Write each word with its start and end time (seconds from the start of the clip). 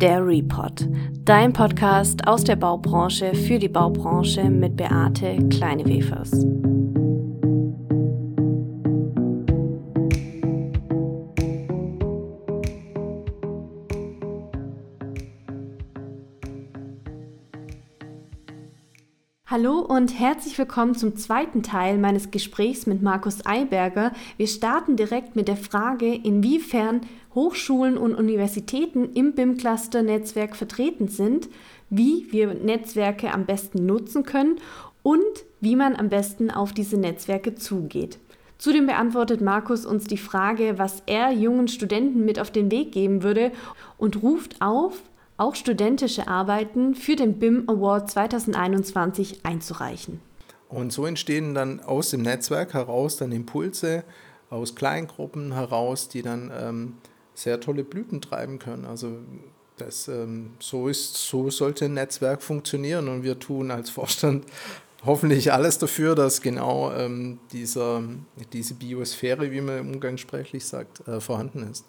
der 0.00 0.26
Report, 0.26 0.88
dein 1.26 1.52
Podcast 1.52 2.26
aus 2.26 2.42
der 2.42 2.56
Baubranche 2.56 3.34
für 3.34 3.58
die 3.58 3.68
Baubranche 3.68 4.44
mit 4.44 4.74
Beate 4.74 5.36
Kleinewefers. 5.50 6.46
Hallo 19.44 19.80
und 19.80 20.18
herzlich 20.18 20.56
willkommen 20.56 20.94
zum 20.94 21.16
zweiten 21.16 21.62
Teil 21.62 21.98
meines 21.98 22.30
Gesprächs 22.30 22.86
mit 22.86 23.02
Markus 23.02 23.44
Eiberger. 23.44 24.12
Wir 24.38 24.46
starten 24.46 24.96
direkt 24.96 25.36
mit 25.36 25.48
der 25.48 25.56
Frage, 25.56 26.14
inwiefern 26.14 27.02
Hochschulen 27.34 27.96
und 27.96 28.14
Universitäten 28.14 29.12
im 29.14 29.34
BIM-Cluster-Netzwerk 29.34 30.56
vertreten 30.56 31.08
sind, 31.08 31.48
wie 31.88 32.26
wir 32.30 32.54
Netzwerke 32.54 33.32
am 33.32 33.46
besten 33.46 33.86
nutzen 33.86 34.24
können 34.24 34.56
und 35.02 35.22
wie 35.60 35.76
man 35.76 35.96
am 35.96 36.08
besten 36.08 36.50
auf 36.50 36.72
diese 36.72 36.96
Netzwerke 36.96 37.54
zugeht. 37.54 38.18
Zudem 38.58 38.86
beantwortet 38.86 39.40
Markus 39.40 39.86
uns 39.86 40.04
die 40.04 40.18
Frage, 40.18 40.78
was 40.78 41.02
er 41.06 41.32
jungen 41.32 41.68
Studenten 41.68 42.24
mit 42.24 42.38
auf 42.38 42.50
den 42.50 42.70
Weg 42.70 42.92
geben 42.92 43.22
würde 43.22 43.52
und 43.96 44.22
ruft 44.22 44.60
auf, 44.60 45.00
auch 45.38 45.54
studentische 45.54 46.28
Arbeiten 46.28 46.94
für 46.94 47.16
den 47.16 47.38
BIM 47.38 47.64
Award 47.68 48.10
2021 48.10 49.46
einzureichen. 49.46 50.20
Und 50.68 50.92
so 50.92 51.06
entstehen 51.06 51.54
dann 51.54 51.80
aus 51.80 52.10
dem 52.10 52.22
Netzwerk 52.22 52.74
heraus 52.74 53.16
dann 53.16 53.32
Impulse 53.32 54.04
aus 54.50 54.74
Kleingruppen 54.74 55.52
heraus, 55.54 56.08
die 56.08 56.22
dann 56.22 56.52
ähm, 56.54 56.94
sehr 57.40 57.60
tolle 57.60 57.84
Blüten 57.84 58.20
treiben 58.20 58.58
können. 58.58 58.84
Also 58.84 59.18
das, 59.76 60.08
ähm, 60.08 60.52
so, 60.58 60.88
ist, 60.88 61.16
so 61.16 61.50
sollte 61.50 61.86
ein 61.86 61.94
Netzwerk 61.94 62.42
funktionieren 62.42 63.08
und 63.08 63.22
wir 63.22 63.38
tun 63.38 63.70
als 63.70 63.90
Vorstand 63.90 64.44
hoffentlich 65.04 65.52
alles 65.52 65.78
dafür, 65.78 66.14
dass 66.14 66.42
genau 66.42 66.92
ähm, 66.92 67.38
dieser, 67.52 68.02
diese 68.52 68.74
Biosphäre, 68.74 69.50
wie 69.50 69.62
man 69.62 69.80
umgangssprachlich 69.80 70.66
sagt, 70.66 71.06
äh, 71.08 71.20
vorhanden 71.20 71.68
ist. 71.70 71.86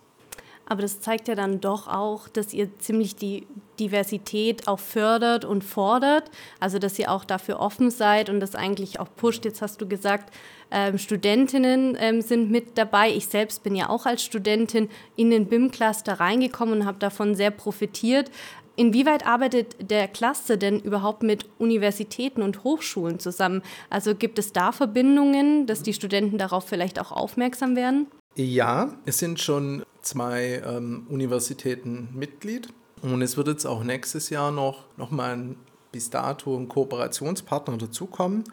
Aber 0.71 0.83
das 0.83 1.01
zeigt 1.01 1.27
ja 1.27 1.35
dann 1.35 1.59
doch 1.59 1.89
auch, 1.89 2.29
dass 2.29 2.53
ihr 2.53 2.79
ziemlich 2.79 3.17
die 3.17 3.45
Diversität 3.77 4.69
auch 4.69 4.79
fördert 4.79 5.43
und 5.43 5.65
fordert. 5.65 6.31
Also 6.61 6.79
dass 6.79 6.97
ihr 6.97 7.11
auch 7.11 7.25
dafür 7.25 7.59
offen 7.59 7.91
seid 7.91 8.29
und 8.29 8.39
das 8.39 8.55
eigentlich 8.55 8.97
auch 9.01 9.09
pusht. 9.13 9.43
Jetzt 9.43 9.61
hast 9.61 9.81
du 9.81 9.87
gesagt, 9.89 10.33
ähm, 10.71 10.97
Studentinnen 10.97 11.97
ähm, 11.99 12.21
sind 12.21 12.51
mit 12.51 12.77
dabei. 12.77 13.09
Ich 13.09 13.27
selbst 13.27 13.63
bin 13.63 13.75
ja 13.75 13.89
auch 13.89 14.05
als 14.05 14.23
Studentin 14.23 14.87
in 15.17 15.29
den 15.29 15.47
BIM-Cluster 15.47 16.21
reingekommen 16.21 16.79
und 16.79 16.85
habe 16.85 16.99
davon 16.99 17.35
sehr 17.35 17.51
profitiert. 17.51 18.31
Inwieweit 18.77 19.27
arbeitet 19.27 19.91
der 19.91 20.07
Cluster 20.07 20.55
denn 20.55 20.79
überhaupt 20.79 21.21
mit 21.21 21.49
Universitäten 21.57 22.41
und 22.43 22.63
Hochschulen 22.63 23.19
zusammen? 23.19 23.61
Also 23.89 24.15
gibt 24.15 24.39
es 24.39 24.53
da 24.53 24.71
Verbindungen, 24.71 25.65
dass 25.67 25.83
die 25.83 25.93
Studenten 25.93 26.37
darauf 26.37 26.65
vielleicht 26.65 26.97
auch 26.97 27.11
aufmerksam 27.11 27.75
werden? 27.75 28.07
Ja, 28.37 28.93
es 29.05 29.17
sind 29.19 29.41
schon 29.41 29.83
zwei 30.01 30.61
ähm, 30.65 31.05
Universitäten 31.09 32.09
Mitglied 32.13 32.73
und 33.01 33.21
es 33.21 33.37
wird 33.37 33.47
jetzt 33.47 33.65
auch 33.65 33.83
nächstes 33.83 34.29
Jahr 34.29 34.51
noch, 34.51 34.85
noch 34.97 35.11
mal 35.11 35.35
ein 35.35 35.55
bis 35.91 36.09
dato 36.09 36.55
ein 36.57 36.67
Kooperationspartner 36.67 37.77
dazukommen. 37.77 38.43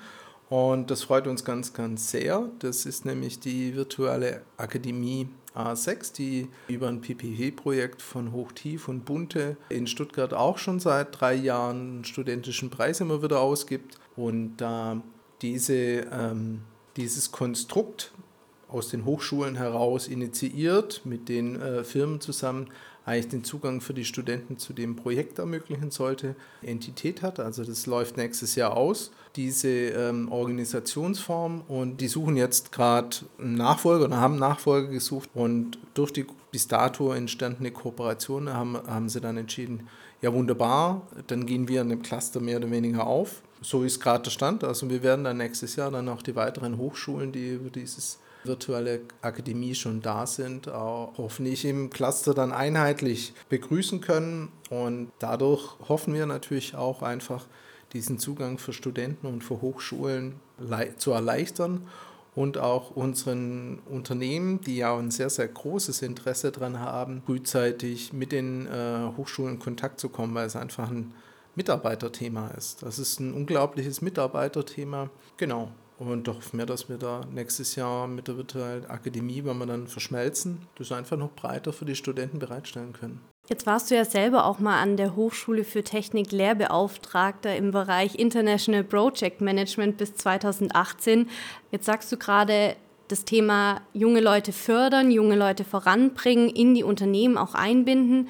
Und 0.48 0.90
das 0.90 1.02
freut 1.02 1.26
uns 1.26 1.44
ganz, 1.44 1.74
ganz 1.74 2.10
sehr. 2.10 2.48
Das 2.58 2.86
ist 2.86 3.04
nämlich 3.04 3.38
die 3.38 3.74
virtuelle 3.76 4.42
Akademie 4.56 5.28
A6, 5.54 6.14
die 6.14 6.48
über 6.68 6.88
ein 6.88 7.00
PPP-Projekt 7.02 8.00
von 8.00 8.32
Hochtief 8.32 8.88
und 8.88 9.04
Bunte 9.04 9.56
in 9.68 9.86
Stuttgart 9.86 10.32
auch 10.32 10.56
schon 10.56 10.80
seit 10.80 11.20
drei 11.20 11.34
Jahren 11.34 11.76
einen 11.76 12.04
studentischen 12.04 12.70
Preis 12.70 13.00
immer 13.00 13.22
wieder 13.22 13.40
ausgibt. 13.40 13.98
Und 14.16 14.56
da 14.56 15.02
diese, 15.42 15.74
ähm, 15.74 16.62
dieses 16.96 17.30
Konstrukt 17.30 18.12
aus 18.68 18.88
den 18.88 19.04
Hochschulen 19.04 19.56
heraus 19.56 20.08
initiiert, 20.08 21.02
mit 21.04 21.28
den 21.28 21.60
äh, 21.60 21.84
Firmen 21.84 22.20
zusammen 22.20 22.68
eigentlich 23.08 23.28
den 23.28 23.44
Zugang 23.44 23.80
für 23.80 23.94
die 23.94 24.04
Studenten 24.04 24.58
zu 24.58 24.74
dem 24.74 24.94
Projekt 24.94 25.38
ermöglichen 25.38 25.90
sollte, 25.90 26.36
Entität 26.62 27.22
hat. 27.22 27.40
Also 27.40 27.64
das 27.64 27.86
läuft 27.86 28.18
nächstes 28.18 28.54
Jahr 28.54 28.76
aus, 28.76 29.10
diese 29.34 29.68
ähm, 29.68 30.30
Organisationsform. 30.30 31.62
Und 31.68 32.02
die 32.02 32.08
suchen 32.08 32.36
jetzt 32.36 32.70
gerade 32.70 33.16
einen 33.38 33.54
Nachfolger 33.54 34.04
oder 34.04 34.20
haben 34.20 34.38
Nachfolger 34.38 34.88
gesucht. 34.88 35.30
Und 35.32 35.78
durch 35.94 36.12
die 36.12 36.26
bis 36.50 36.68
dato 36.68 37.12
entstandene 37.12 37.70
Kooperation 37.70 38.52
haben, 38.52 38.76
haben 38.86 39.08
sie 39.08 39.20
dann 39.20 39.38
entschieden, 39.38 39.88
ja 40.20 40.32
wunderbar, 40.32 41.06
dann 41.28 41.46
gehen 41.46 41.68
wir 41.68 41.80
in 41.80 41.88
dem 41.88 42.02
Cluster 42.02 42.40
mehr 42.40 42.58
oder 42.58 42.70
weniger 42.70 43.06
auf. 43.06 43.42
So 43.62 43.84
ist 43.84 44.00
gerade 44.00 44.24
der 44.24 44.30
Stand. 44.30 44.64
Also 44.64 44.88
wir 44.90 45.02
werden 45.02 45.24
dann 45.24 45.38
nächstes 45.38 45.76
Jahr 45.76 45.90
dann 45.90 46.08
auch 46.08 46.22
die 46.22 46.36
weiteren 46.36 46.76
Hochschulen, 46.76 47.32
die 47.32 47.54
über 47.54 47.70
dieses 47.70 48.18
virtuelle 48.44 49.00
Akademie 49.22 49.74
schon 49.74 50.00
da 50.00 50.26
sind, 50.26 50.68
auch 50.68 51.12
hoffentlich 51.18 51.64
im 51.64 51.90
Cluster 51.90 52.34
dann 52.34 52.52
einheitlich 52.52 53.34
begrüßen 53.48 54.00
können. 54.00 54.52
Und 54.70 55.10
dadurch 55.18 55.78
hoffen 55.88 56.14
wir 56.14 56.26
natürlich 56.26 56.74
auch 56.74 57.02
einfach, 57.02 57.46
diesen 57.92 58.18
Zugang 58.18 58.58
für 58.58 58.72
Studenten 58.72 59.26
und 59.26 59.42
für 59.42 59.62
Hochschulen 59.62 60.34
zu 60.98 61.12
erleichtern 61.12 61.86
und 62.34 62.58
auch 62.58 62.90
unseren 62.90 63.80
Unternehmen, 63.90 64.60
die 64.60 64.76
ja 64.76 64.96
ein 64.96 65.10
sehr, 65.10 65.30
sehr 65.30 65.48
großes 65.48 66.02
Interesse 66.02 66.52
daran 66.52 66.78
haben, 66.78 67.22
frühzeitig 67.26 68.12
mit 68.12 68.32
den 68.32 68.66
äh, 68.66 69.10
Hochschulen 69.16 69.54
in 69.54 69.58
Kontakt 69.58 69.98
zu 69.98 70.08
kommen, 70.08 70.34
weil 70.34 70.46
es 70.46 70.54
einfach 70.54 70.90
ein 70.90 71.14
Mitarbeiterthema 71.54 72.48
ist. 72.56 72.82
Das 72.82 72.98
ist 72.98 73.18
ein 73.18 73.34
unglaubliches 73.34 74.02
Mitarbeiterthema. 74.02 75.10
Genau. 75.36 75.72
Und 75.98 76.28
hoffen 76.28 76.58
wir, 76.58 76.66
dass 76.66 76.88
wir 76.88 76.96
da 76.96 77.22
nächstes 77.32 77.74
Jahr 77.74 78.06
mit 78.06 78.28
der 78.28 78.36
virtuellen 78.36 78.86
Akademie, 78.86 79.44
wenn 79.44 79.58
wir 79.58 79.66
dann 79.66 79.88
verschmelzen, 79.88 80.58
das 80.76 80.92
einfach 80.92 81.16
noch 81.16 81.32
breiter 81.32 81.72
für 81.72 81.84
die 81.84 81.96
Studenten 81.96 82.38
bereitstellen 82.38 82.92
können. 82.92 83.20
Jetzt 83.48 83.66
warst 83.66 83.90
du 83.90 83.96
ja 83.96 84.04
selber 84.04 84.44
auch 84.44 84.58
mal 84.58 84.80
an 84.80 84.96
der 84.96 85.16
Hochschule 85.16 85.64
für 85.64 85.82
Technik 85.82 86.30
Lehrbeauftragter 86.32 87.56
im 87.56 87.70
Bereich 87.70 88.14
International 88.14 88.84
Project 88.84 89.40
Management 89.40 89.96
bis 89.96 90.14
2018. 90.14 91.28
Jetzt 91.72 91.86
sagst 91.86 92.12
du 92.12 92.16
gerade, 92.16 92.76
das 93.08 93.24
Thema 93.24 93.80
junge 93.94 94.20
Leute 94.20 94.52
fördern, 94.52 95.10
junge 95.10 95.34
Leute 95.34 95.64
voranbringen, 95.64 96.50
in 96.50 96.74
die 96.74 96.84
Unternehmen 96.84 97.38
auch 97.38 97.54
einbinden 97.54 98.28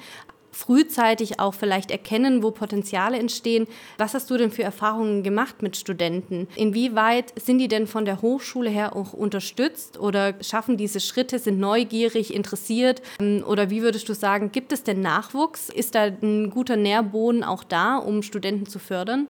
frühzeitig 0.59 1.39
auch 1.39 1.53
vielleicht 1.53 1.89
erkennen, 1.89 2.43
wo 2.43 2.51
Potenziale 2.51 3.17
entstehen. 3.17 3.67
Was 3.97 4.13
hast 4.13 4.29
du 4.29 4.37
denn 4.37 4.51
für 4.51 4.63
Erfahrungen 4.63 5.23
gemacht 5.23 5.61
mit 5.61 5.77
Studenten? 5.77 6.47
Inwieweit 6.55 7.33
sind 7.39 7.59
die 7.59 7.67
denn 7.67 7.87
von 7.87 8.05
der 8.05 8.21
Hochschule 8.21 8.69
her 8.69 8.95
auch 8.95 9.13
unterstützt 9.13 9.97
oder 9.99 10.35
schaffen 10.43 10.75
diese 10.75 10.99
Schritte, 10.99 11.39
sind 11.39 11.59
neugierig, 11.59 12.33
interessiert? 12.33 13.01
Oder 13.19 13.69
wie 13.69 13.81
würdest 13.81 14.09
du 14.09 14.13
sagen, 14.13 14.51
gibt 14.51 14.73
es 14.73 14.83
denn 14.83 15.01
Nachwuchs? 15.01 15.69
Ist 15.69 15.95
da 15.95 16.03
ein 16.03 16.49
guter 16.49 16.75
Nährboden 16.75 17.43
auch 17.43 17.63
da, 17.63 17.97
um 17.97 18.21
Studenten 18.21 18.65
zu 18.65 18.79
fördern? 18.79 19.27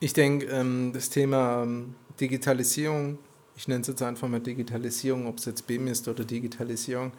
Ich 0.00 0.12
denke, 0.12 0.46
ähm, 0.46 0.90
das 0.92 1.08
Thema 1.08 1.62
ähm, 1.62 1.94
Digitalisierung, 2.20 3.18
ich 3.56 3.66
nenne 3.66 3.80
es 3.80 3.86
jetzt 3.86 4.02
einfach 4.02 4.28
mal 4.28 4.40
Digitalisierung, 4.40 5.26
ob 5.26 5.38
es 5.38 5.46
jetzt 5.46 5.66
BIM 5.66 5.86
ist 5.86 6.06
oder 6.06 6.24
Digitalisierung, 6.24 7.12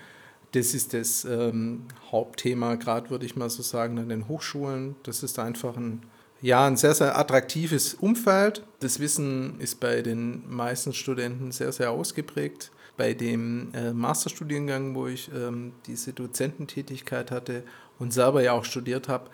das 0.54 0.74
ist 0.74 0.94
das 0.94 1.26
ähm, 1.26 1.84
Hauptthema, 2.12 2.76
gerade 2.76 3.10
würde 3.10 3.26
ich 3.26 3.36
mal 3.36 3.50
so 3.50 3.62
sagen, 3.62 3.98
an 4.00 4.10
den 4.10 4.28
Hochschulen. 4.28 4.96
Das 5.04 5.24
ist 5.24 5.40
einfach 5.40 5.76
ein, 5.76 6.04
ja, 6.42 6.66
ein 6.66 6.78
sehr, 6.78 6.96
sehr 6.96 7.18
attraktives 7.18 7.94
Umfeld. 7.96 8.64
Das 8.80 9.00
Wissen 9.00 9.60
ist 9.60 9.80
bei 9.80 10.02
den 10.02 10.44
meisten 10.50 10.94
Studenten 10.94 11.52
sehr, 11.52 11.72
sehr 11.72 11.92
ausgeprägt. 11.92 12.72
Bei 12.96 13.14
dem 13.14 13.74
äh, 13.74 13.94
Masterstudiengang, 13.94 14.96
wo 14.96 15.08
ich 15.08 15.30
ähm, 15.36 15.74
diese 15.86 16.14
Dozententätigkeit 16.14 17.30
hatte 17.30 17.64
und 18.00 18.12
selber 18.14 18.42
ja 18.42 18.54
auch 18.54 18.66
studiert 18.66 19.08
habe, 19.08 19.30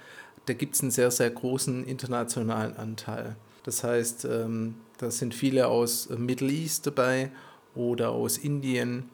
da 0.45 0.53
gibt 0.53 0.75
es 0.75 0.81
einen 0.81 0.91
sehr, 0.91 1.11
sehr 1.11 1.29
großen 1.29 1.85
internationalen 1.85 2.75
Anteil. 2.75 3.37
Das 3.63 3.83
heißt, 3.83 4.25
ähm, 4.25 4.75
da 4.97 5.09
sind 5.11 5.33
viele 5.33 5.67
aus 5.67 6.07
äh, 6.07 6.17
Middle 6.17 6.51
East 6.51 6.87
dabei 6.87 7.31
oder 7.75 8.09
aus 8.09 8.37
Indien 8.37 9.09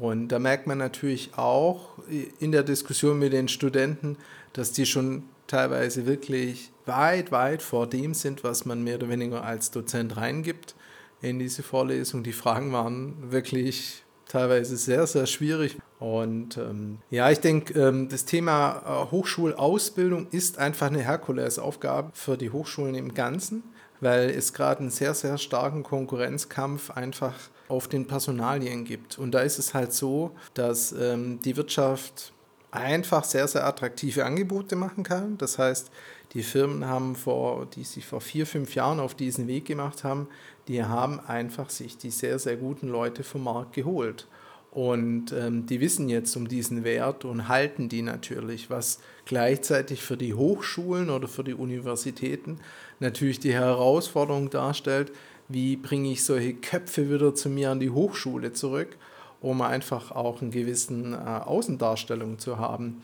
und 0.00 0.28
da 0.28 0.38
merkt 0.38 0.66
man 0.66 0.78
natürlich 0.78 1.32
auch 1.36 1.98
in 2.40 2.52
der 2.52 2.62
Diskussion 2.62 3.18
mit 3.18 3.34
den 3.34 3.48
Studenten, 3.48 4.16
dass 4.54 4.72
die 4.72 4.86
schon 4.86 5.24
teilweise 5.46 6.06
wirklich 6.06 6.72
weit, 6.86 7.32
weit 7.32 7.60
vor 7.60 7.86
dem 7.86 8.14
sind, 8.14 8.42
was 8.42 8.64
man 8.64 8.82
mehr 8.82 8.96
oder 8.96 9.10
weniger 9.10 9.44
als 9.44 9.70
Dozent 9.70 10.16
reingibt 10.16 10.74
in 11.20 11.38
diese 11.38 11.62
Vorlesung. 11.62 12.22
Die 12.22 12.32
Fragen 12.32 12.72
waren 12.72 13.30
wirklich 13.30 14.02
teilweise 14.26 14.78
sehr, 14.78 15.06
sehr 15.06 15.26
schwierig. 15.26 15.76
Und 15.98 16.56
ähm, 16.56 16.98
ja, 17.10 17.30
ich 17.30 17.40
denke, 17.40 17.78
ähm, 17.78 18.08
das 18.08 18.24
Thema 18.24 18.82
äh, 18.86 19.10
Hochschulausbildung 19.10 20.28
ist 20.30 20.58
einfach 20.58 20.86
eine 20.86 21.02
Herkulesaufgabe 21.02 22.12
für 22.14 22.38
die 22.38 22.48
Hochschulen 22.48 22.94
im 22.94 23.12
Ganzen, 23.12 23.64
weil 24.00 24.30
es 24.30 24.54
gerade 24.54 24.80
einen 24.80 24.90
sehr, 24.90 25.12
sehr 25.12 25.36
starken 25.36 25.82
Konkurrenzkampf 25.82 26.90
einfach 26.90 27.34
auf 27.70 27.88
den 27.88 28.06
Personalien 28.06 28.84
gibt. 28.84 29.18
Und 29.18 29.32
da 29.32 29.40
ist 29.40 29.58
es 29.58 29.74
halt 29.74 29.92
so, 29.92 30.32
dass 30.54 30.92
ähm, 30.92 31.40
die 31.42 31.56
Wirtschaft 31.56 32.32
einfach 32.70 33.24
sehr, 33.24 33.48
sehr 33.48 33.66
attraktive 33.66 34.24
Angebote 34.24 34.76
machen 34.76 35.04
kann. 35.04 35.38
Das 35.38 35.58
heißt, 35.58 35.90
die 36.34 36.42
Firmen 36.42 36.86
haben 36.86 37.16
vor, 37.16 37.66
die 37.66 37.84
sich 37.84 38.06
vor 38.06 38.20
vier, 38.20 38.46
fünf 38.46 38.74
Jahren 38.74 39.00
auf 39.00 39.14
diesen 39.14 39.48
Weg 39.48 39.64
gemacht 39.64 40.04
haben, 40.04 40.28
die 40.68 40.84
haben 40.84 41.18
einfach 41.20 41.70
sich 41.70 41.96
die 41.98 42.10
sehr, 42.10 42.38
sehr 42.38 42.56
guten 42.56 42.88
Leute 42.88 43.24
vom 43.24 43.44
Markt 43.44 43.72
geholt. 43.72 44.28
Und 44.70 45.32
ähm, 45.32 45.66
die 45.66 45.80
wissen 45.80 46.08
jetzt 46.08 46.36
um 46.36 46.46
diesen 46.46 46.84
Wert 46.84 47.24
und 47.24 47.48
halten 47.48 47.88
die 47.88 48.02
natürlich, 48.02 48.70
was 48.70 49.00
gleichzeitig 49.24 50.02
für 50.02 50.16
die 50.16 50.34
Hochschulen 50.34 51.10
oder 51.10 51.26
für 51.26 51.42
die 51.42 51.54
Universitäten 51.54 52.60
natürlich 53.00 53.40
die 53.40 53.52
Herausforderung 53.52 54.48
darstellt, 54.48 55.10
wie 55.50 55.76
bringe 55.76 56.10
ich 56.12 56.24
solche 56.24 56.54
Köpfe 56.54 57.12
wieder 57.12 57.34
zu 57.34 57.50
mir 57.50 57.70
an 57.70 57.80
die 57.80 57.90
Hochschule 57.90 58.52
zurück, 58.52 58.96
um 59.40 59.62
einfach 59.62 60.12
auch 60.12 60.40
einen 60.40 60.52
gewissen 60.52 61.12
äh, 61.12 61.16
Außendarstellung 61.16 62.38
zu 62.38 62.58
haben. 62.58 63.02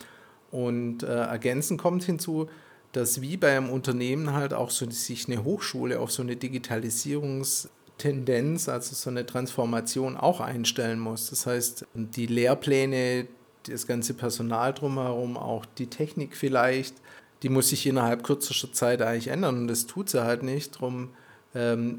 Und 0.50 1.02
äh, 1.02 1.06
ergänzend 1.06 1.78
kommt 1.80 2.04
hinzu, 2.04 2.48
dass 2.92 3.20
wie 3.20 3.36
bei 3.36 3.54
einem 3.56 3.68
Unternehmen 3.68 4.32
halt 4.32 4.54
auch 4.54 4.70
so 4.70 4.88
sich 4.88 5.28
eine 5.28 5.42
Hochschule 5.44 6.00
auf 6.00 6.12
so 6.12 6.22
eine 6.22 6.36
Digitalisierungstendenz, 6.36 8.68
also 8.68 8.94
so 8.94 9.10
eine 9.10 9.26
Transformation 9.26 10.16
auch 10.16 10.40
einstellen 10.40 11.00
muss. 11.00 11.30
Das 11.30 11.46
heißt, 11.46 11.84
die 11.94 12.26
Lehrpläne, 12.26 13.26
das 13.64 13.88
ganze 13.88 14.14
Personal 14.14 14.72
drumherum, 14.72 15.36
auch 15.36 15.66
die 15.66 15.88
Technik 15.88 16.36
vielleicht, 16.36 16.94
die 17.42 17.48
muss 17.48 17.70
sich 17.70 17.84
innerhalb 17.86 18.22
kürzester 18.22 18.72
Zeit 18.72 19.02
eigentlich 19.02 19.26
ändern 19.28 19.58
und 19.58 19.68
das 19.68 19.86
tut 19.86 20.08
sie 20.08 20.24
halt 20.24 20.44
nicht. 20.44 20.76
Darum 20.76 21.02
ähm, 21.02 21.08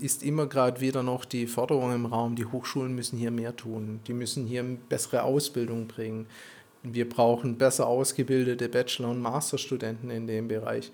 ist 0.01 0.21
immer 0.21 0.45
gerade 0.45 0.81
wieder 0.81 1.01
noch 1.01 1.25
die 1.25 1.47
Forderung 1.47 1.91
im 1.91 2.05
Raum, 2.05 2.35
die 2.35 2.45
Hochschulen 2.45 2.93
müssen 2.93 3.17
hier 3.17 3.31
mehr 3.31 3.55
tun, 3.55 4.01
die 4.05 4.13
müssen 4.13 4.45
hier 4.45 4.63
bessere 4.87 5.23
Ausbildung 5.23 5.87
bringen 5.87 6.27
wir 6.83 7.07
brauchen 7.07 7.57
besser 7.57 7.87
ausgebildete 7.87 8.69
Bachelor- 8.69 9.09
und 9.09 9.21
Masterstudenten 9.21 10.09
in 10.09 10.27
dem 10.27 10.47
Bereich. 10.47 10.91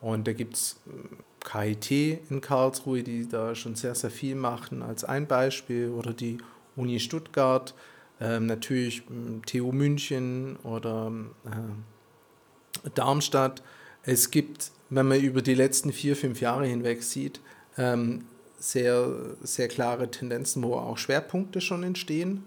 Und 0.00 0.26
da 0.26 0.32
gibt 0.32 0.54
es 0.54 0.80
äh, 0.86 1.74
KIT 1.74 1.90
in 2.30 2.40
Karlsruhe, 2.40 3.02
die 3.02 3.28
da 3.28 3.54
schon 3.54 3.74
sehr, 3.74 3.94
sehr 3.94 4.10
viel 4.10 4.34
machen, 4.34 4.82
als 4.82 5.04
ein 5.04 5.26
Beispiel, 5.26 5.90
oder 5.90 6.12
die 6.12 6.38
Uni 6.76 7.00
Stuttgart, 7.00 7.74
ähm, 8.20 8.46
natürlich 8.46 9.02
ähm, 9.10 9.42
TU 9.44 9.72
München 9.72 10.56
oder 10.62 11.12
äh, 11.46 12.90
Darmstadt. 12.94 13.62
Es 14.02 14.30
gibt, 14.30 14.70
wenn 14.90 15.08
man 15.08 15.20
über 15.20 15.42
die 15.42 15.54
letzten 15.54 15.92
vier, 15.92 16.16
fünf 16.16 16.40
Jahre 16.40 16.66
hinweg 16.66 17.02
sieht, 17.02 17.40
ähm, 17.78 18.26
sehr, 18.58 19.08
sehr 19.42 19.68
klare 19.68 20.10
Tendenzen, 20.10 20.62
wo 20.62 20.74
auch 20.74 20.98
Schwerpunkte 20.98 21.60
schon 21.60 21.82
entstehen 21.82 22.44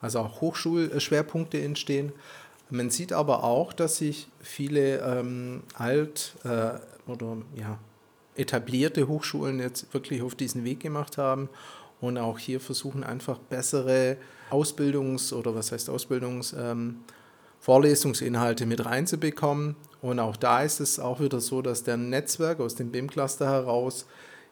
also 0.00 0.20
auch 0.20 0.40
Hochschulschwerpunkte 0.40 1.60
entstehen. 1.60 2.12
Man 2.70 2.90
sieht 2.90 3.12
aber 3.12 3.44
auch, 3.44 3.72
dass 3.72 3.98
sich 3.98 4.28
viele 4.40 4.98
ähm, 4.98 5.62
alt 5.74 6.34
äh, 6.44 7.10
oder 7.10 7.36
ja, 7.54 7.78
etablierte 8.34 9.08
Hochschulen 9.08 9.60
jetzt 9.60 9.92
wirklich 9.94 10.22
auf 10.22 10.34
diesen 10.34 10.64
Weg 10.64 10.80
gemacht 10.80 11.16
haben 11.16 11.48
und 12.00 12.18
auch 12.18 12.38
hier 12.38 12.60
versuchen 12.60 13.04
einfach 13.04 13.38
bessere 13.38 14.16
Ausbildungs- 14.50 15.32
oder 15.32 15.54
was 15.54 15.72
heißt 15.72 15.88
Ausbildungs- 15.90 16.54
ähm, 16.58 17.00
mit 18.66 18.84
reinzubekommen. 18.84 19.76
Und 20.02 20.20
auch 20.20 20.36
da 20.36 20.62
ist 20.62 20.78
es 20.78 21.00
auch 21.00 21.20
wieder 21.20 21.40
so, 21.40 21.62
dass 21.62 21.82
der 21.82 21.96
Netzwerk 21.96 22.60
aus 22.60 22.74
dem 22.74 22.92
BIM-Cluster 22.92 23.48
heraus 23.48 24.06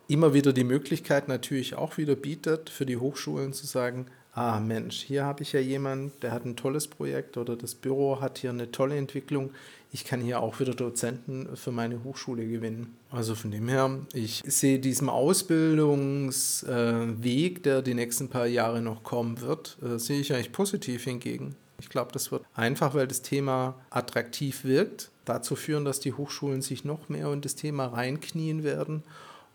immer 0.08 0.34
wieder 0.34 0.52
die 0.52 0.64
Möglichkeit 0.64 1.28
natürlich 1.28 1.74
auch 1.74 1.96
wieder 1.96 2.16
bietet, 2.16 2.70
für 2.70 2.86
die 2.86 2.96
Hochschulen 2.96 3.52
zu 3.52 3.66
sagen, 3.66 4.06
ah 4.34 4.58
Mensch, 4.60 5.02
hier 5.02 5.24
habe 5.24 5.42
ich 5.42 5.52
ja 5.52 5.60
jemanden, 5.60 6.12
der 6.22 6.32
hat 6.32 6.44
ein 6.44 6.56
tolles 6.56 6.88
Projekt 6.88 7.36
oder 7.36 7.54
das 7.56 7.74
Büro 7.74 8.20
hat 8.20 8.38
hier 8.38 8.50
eine 8.50 8.72
tolle 8.72 8.96
Entwicklung. 8.96 9.50
Ich 9.92 10.04
kann 10.04 10.20
hier 10.20 10.40
auch 10.40 10.58
wieder 10.58 10.74
Dozenten 10.74 11.56
für 11.56 11.70
meine 11.70 12.02
Hochschule 12.02 12.44
gewinnen. 12.46 12.96
Also 13.12 13.36
von 13.36 13.52
dem 13.52 13.68
her, 13.68 14.00
ich 14.12 14.42
sehe 14.44 14.80
diesem 14.80 15.08
Ausbildungsweg, 15.08 17.62
der 17.62 17.80
die 17.80 17.94
nächsten 17.94 18.28
paar 18.28 18.46
Jahre 18.46 18.82
noch 18.82 19.04
kommen 19.04 19.40
wird, 19.40 19.78
äh, 19.82 19.98
sehe 19.98 20.18
ich 20.20 20.34
eigentlich 20.34 20.50
positiv 20.50 21.04
hingegen. 21.04 21.54
Ich 21.78 21.88
glaube, 21.88 22.10
das 22.12 22.32
wird 22.32 22.44
einfach, 22.54 22.94
weil 22.94 23.06
das 23.06 23.22
Thema 23.22 23.76
attraktiv 23.90 24.64
wirkt, 24.64 25.10
dazu 25.24 25.54
führen, 25.54 25.84
dass 25.84 26.00
die 26.00 26.12
Hochschulen 26.12 26.60
sich 26.60 26.84
noch 26.84 27.08
mehr 27.08 27.32
in 27.32 27.40
das 27.40 27.54
Thema 27.54 27.86
reinknien 27.86 28.64
werden 28.64 29.04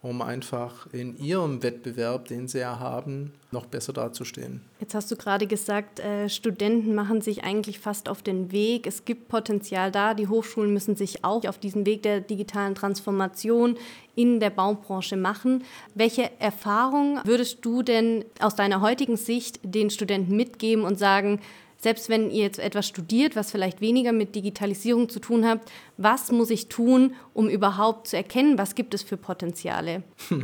um 0.02 0.22
einfach 0.22 0.88
in 0.94 1.18
ihrem 1.18 1.62
Wettbewerb, 1.62 2.28
den 2.30 2.48
sie 2.48 2.60
ja 2.60 2.80
haben, 2.80 3.34
noch 3.52 3.66
besser 3.66 3.92
dazustehen. 3.92 4.62
Jetzt 4.80 4.96
hast 4.96 5.12
du 5.12 5.18
gerade 5.18 5.46
gesagt, 5.46 6.00
äh, 6.00 6.30
Studenten 6.30 6.96
machen 6.96 7.20
sich 7.20 7.44
eigentlich 7.44 7.80
fast 7.80 8.08
auf 8.08 8.22
den 8.22 8.52
Weg. 8.52 8.88
Es 8.88 9.04
gibt 9.04 9.28
Potenzial 9.28 9.92
da. 9.92 10.14
Die 10.14 10.28
Hochschulen 10.28 10.74
müssen 10.74 10.96
sich 10.96 11.26
auch 11.26 11.44
auf 11.46 11.58
diesen 11.58 11.86
Weg 11.86 12.04
der 12.04 12.22
digitalen 12.22 12.76
Transformation 12.76 13.78
in 14.16 14.40
der 14.40 14.52
Baubranche 14.52 15.18
machen. 15.18 15.64
Welche 15.96 16.32
Erfahrung 16.40 17.20
würdest 17.26 17.66
du 17.66 17.84
denn 17.84 18.24
aus 18.40 18.56
deiner 18.56 18.80
heutigen 18.80 19.18
Sicht 19.18 19.60
den 19.64 19.90
Studenten 19.90 20.36
mitgeben 20.36 20.86
und 20.86 20.98
sagen, 20.98 21.42
selbst 21.80 22.10
wenn 22.10 22.30
ihr 22.30 22.44
jetzt 22.44 22.60
etwas 22.60 22.88
studiert, 22.88 23.36
was 23.36 23.52
vielleicht 23.52 23.82
weniger 23.82 24.12
mit 24.12 24.36
Digitalisierung 24.36 25.10
zu 25.10 25.20
tun 25.20 25.46
hat, 25.46 25.62
was 25.98 26.32
muss 26.32 26.50
ich 26.50 26.68
tun, 26.68 27.16
um 27.34 27.50
überhaupt 27.50 28.08
zu 28.08 28.18
erkennen, 28.18 28.58
was 28.58 28.76
gibt 28.76 28.94
es 28.94 29.04
für 29.04 29.18
Potenziale? 29.18 30.04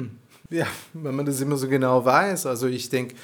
Ja, 0.52 0.68
wenn 0.94 1.16
man 1.16 1.26
das 1.26 1.42
immer 1.42 1.58
so 1.58 1.68
genau 1.68 2.06
weiß. 2.06 2.46
Also 2.46 2.68
ich 2.68 2.90
denke, 2.90 3.16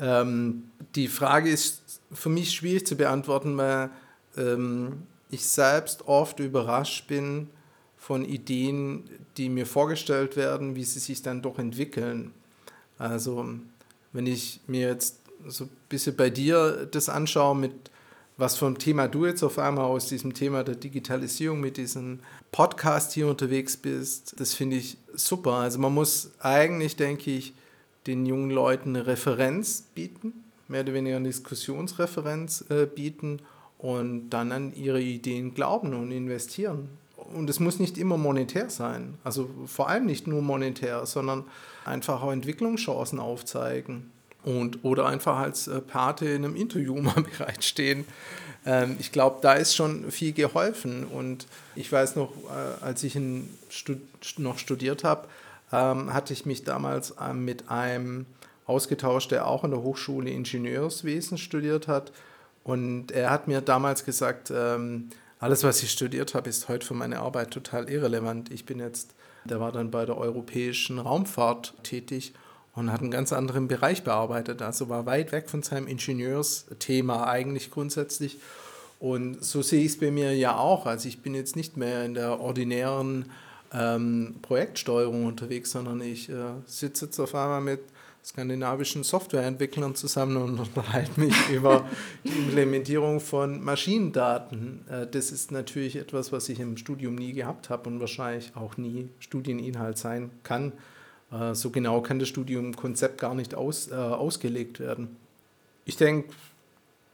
ähm, 0.00 0.64
die 0.96 1.06
Frage 1.06 1.48
ist 1.48 2.00
für 2.12 2.28
mich 2.28 2.50
schwierig 2.50 2.84
zu 2.84 2.96
beantworten, 2.96 3.56
weil 3.56 3.90
ähm, 4.36 5.04
ich 5.30 5.46
selbst 5.46 6.08
oft 6.08 6.40
überrascht 6.40 7.06
bin 7.06 7.48
von 7.96 8.24
Ideen, 8.24 9.08
die 9.36 9.48
mir 9.48 9.66
vorgestellt 9.66 10.36
werden, 10.36 10.74
wie 10.74 10.84
sie 10.84 10.98
sich 10.98 11.22
dann 11.22 11.42
doch 11.42 11.60
entwickeln. 11.60 12.32
Also 12.98 13.46
wenn 14.12 14.26
ich 14.26 14.60
mir 14.66 14.88
jetzt 14.88 15.20
so 15.46 15.64
ein 15.64 15.70
bisschen 15.88 16.16
bei 16.16 16.30
dir 16.30 16.86
das 16.90 17.08
anschaue, 17.08 17.56
mit 17.56 17.72
was 18.36 18.56
für 18.56 18.66
ein 18.66 18.78
Thema 18.78 19.06
du 19.06 19.26
jetzt 19.26 19.42
auf 19.42 19.58
einmal 19.58 19.84
aus 19.84 20.08
diesem 20.08 20.34
Thema 20.34 20.64
der 20.64 20.74
Digitalisierung 20.74 21.60
mit 21.60 21.76
diesem 21.76 22.20
Podcast 22.50 23.12
hier 23.12 23.28
unterwegs 23.28 23.76
bist, 23.76 24.34
das 24.38 24.54
finde 24.54 24.76
ich 24.76 24.96
super. 25.14 25.52
Also 25.52 25.78
man 25.78 25.94
muss 25.94 26.32
eigentlich, 26.40 26.96
denke 26.96 27.30
ich, 27.30 27.54
den 28.06 28.26
jungen 28.26 28.50
Leuten 28.50 28.90
eine 28.90 29.06
Referenz 29.06 29.84
bieten, 29.94 30.32
mehr 30.68 30.82
oder 30.82 30.94
weniger 30.94 31.16
eine 31.16 31.28
Diskussionsreferenz 31.28 32.64
äh, 32.70 32.86
bieten 32.86 33.40
und 33.78 34.30
dann 34.30 34.50
an 34.50 34.74
ihre 34.74 35.00
Ideen 35.00 35.54
glauben 35.54 35.94
und 35.94 36.10
investieren. 36.10 36.88
Und 37.16 37.48
es 37.48 37.60
muss 37.60 37.78
nicht 37.78 37.96
immer 37.96 38.16
monetär 38.16 38.68
sein, 38.68 39.14
also 39.24 39.48
vor 39.66 39.88
allem 39.88 40.06
nicht 40.06 40.26
nur 40.26 40.42
monetär, 40.42 41.06
sondern 41.06 41.44
einfach 41.84 42.22
auch 42.22 42.32
Entwicklungschancen 42.32 43.18
aufzeigen 43.18 44.10
und, 44.44 44.84
oder 44.84 45.06
einfach 45.06 45.38
als 45.38 45.68
äh, 45.68 45.80
Pate 45.80 46.26
in 46.26 46.44
einem 46.44 46.56
Interview 46.56 46.94
mal 47.00 47.22
bereitstehen. 47.22 48.04
Ähm, 48.66 48.96
ich 48.98 49.12
glaube, 49.12 49.38
da 49.42 49.54
ist 49.54 49.74
schon 49.74 50.10
viel 50.10 50.32
geholfen. 50.32 51.04
Und 51.04 51.46
ich 51.74 51.90
weiß 51.90 52.16
noch, 52.16 52.30
äh, 52.48 52.84
als 52.84 53.02
ich 53.02 53.18
Stud 53.70 54.00
noch 54.38 54.58
studiert 54.58 55.04
habe, 55.04 55.28
ähm, 55.72 56.12
hatte 56.12 56.32
ich 56.32 56.46
mich 56.46 56.64
damals 56.64 57.12
äh, 57.12 57.32
mit 57.32 57.70
einem 57.70 58.26
ausgetauscht, 58.66 59.30
der 59.30 59.46
auch 59.46 59.64
an 59.64 59.70
der 59.70 59.82
Hochschule 59.82 60.30
Ingenieurswesen 60.30 61.38
studiert 61.38 61.88
hat. 61.88 62.12
Und 62.62 63.12
er 63.12 63.30
hat 63.30 63.46
mir 63.46 63.60
damals 63.60 64.04
gesagt, 64.04 64.50
ähm, 64.54 65.10
alles, 65.38 65.64
was 65.64 65.82
ich 65.82 65.90
studiert 65.90 66.34
habe, 66.34 66.48
ist 66.48 66.68
heute 66.68 66.86
für 66.86 66.94
meine 66.94 67.18
Arbeit 67.18 67.50
total 67.50 67.90
irrelevant. 67.90 68.50
Ich 68.50 68.64
bin 68.64 68.78
jetzt, 68.78 69.14
der 69.44 69.60
war 69.60 69.72
dann 69.72 69.90
bei 69.90 70.06
der 70.06 70.16
europäischen 70.16 70.98
Raumfahrt 70.98 71.74
tätig 71.82 72.32
und 72.74 72.90
hat 72.90 73.00
einen 73.00 73.10
ganz 73.10 73.32
anderen 73.32 73.68
Bereich 73.68 74.02
bearbeitet. 74.02 74.62
Also 74.62 74.88
war 74.88 75.06
weit 75.06 75.32
weg 75.32 75.48
von 75.48 75.62
seinem 75.62 75.86
Ingenieursthema 75.86 77.24
eigentlich 77.24 77.70
grundsätzlich. 77.70 78.38
Und 78.98 79.44
so 79.44 79.62
sehe 79.62 79.80
ich 79.80 79.92
es 79.92 80.00
bei 80.00 80.10
mir 80.10 80.34
ja 80.34 80.56
auch. 80.56 80.86
Also 80.86 81.08
ich 81.08 81.20
bin 81.20 81.34
jetzt 81.34 81.56
nicht 81.56 81.76
mehr 81.76 82.04
in 82.04 82.14
der 82.14 82.40
ordinären 82.40 83.30
ähm, 83.72 84.36
Projektsteuerung 84.42 85.26
unterwegs, 85.26 85.72
sondern 85.72 86.00
ich 86.00 86.28
äh, 86.28 86.34
sitze 86.66 87.06
jetzt 87.06 87.18
auf 87.20 87.34
einmal 87.34 87.60
mit 87.60 87.80
skandinavischen 88.24 89.04
Softwareentwicklern 89.04 89.94
zusammen 89.94 90.36
und 90.38 90.58
unterhalte 90.74 91.20
mich 91.20 91.34
über 91.50 91.86
die 92.24 92.30
Implementierung 92.30 93.20
von 93.20 93.62
Maschinendaten. 93.62 94.88
Äh, 94.88 95.06
das 95.06 95.30
ist 95.30 95.52
natürlich 95.52 95.96
etwas, 95.96 96.32
was 96.32 96.48
ich 96.48 96.58
im 96.60 96.76
Studium 96.76 97.14
nie 97.14 97.34
gehabt 97.34 97.68
habe 97.68 97.90
und 97.90 98.00
wahrscheinlich 98.00 98.52
auch 98.56 98.76
nie 98.78 99.10
Studieninhalt 99.18 99.98
sein 99.98 100.30
kann. 100.42 100.72
Äh, 101.34 101.54
so 101.54 101.70
genau 101.70 102.00
kann 102.00 102.18
das 102.18 102.28
Studiumkonzept 102.28 103.18
gar 103.18 103.34
nicht 103.34 103.54
aus, 103.54 103.90
äh, 103.90 103.94
ausgelegt 103.94 104.80
werden. 104.80 105.16
Ich 105.84 105.96
denke, 105.96 106.32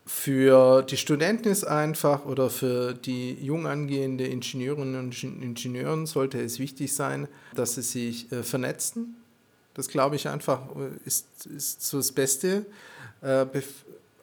für 0.06 0.82
die 0.82 0.96
Studenten 0.96 1.48
ist 1.48 1.64
einfach 1.64 2.24
oder 2.24 2.50
für 2.50 2.94
die 2.94 3.34
jung 3.34 3.66
angehende 3.66 4.26
Ingenieurinnen 4.26 4.98
und 4.98 5.22
Ingenieuren 5.22 6.06
sollte 6.06 6.40
es 6.40 6.58
wichtig 6.58 6.92
sein, 6.94 7.28
dass 7.54 7.74
sie 7.74 7.82
sich 7.82 8.32
äh, 8.32 8.42
vernetzen. 8.42 9.16
Das 9.74 9.88
glaube 9.88 10.16
ich 10.16 10.28
einfach 10.28 10.62
äh, 10.76 10.90
ist, 11.04 11.46
ist 11.46 11.82
so 11.82 11.98
das 11.98 12.12
Beste. 12.12 12.66
Äh, 13.22 13.46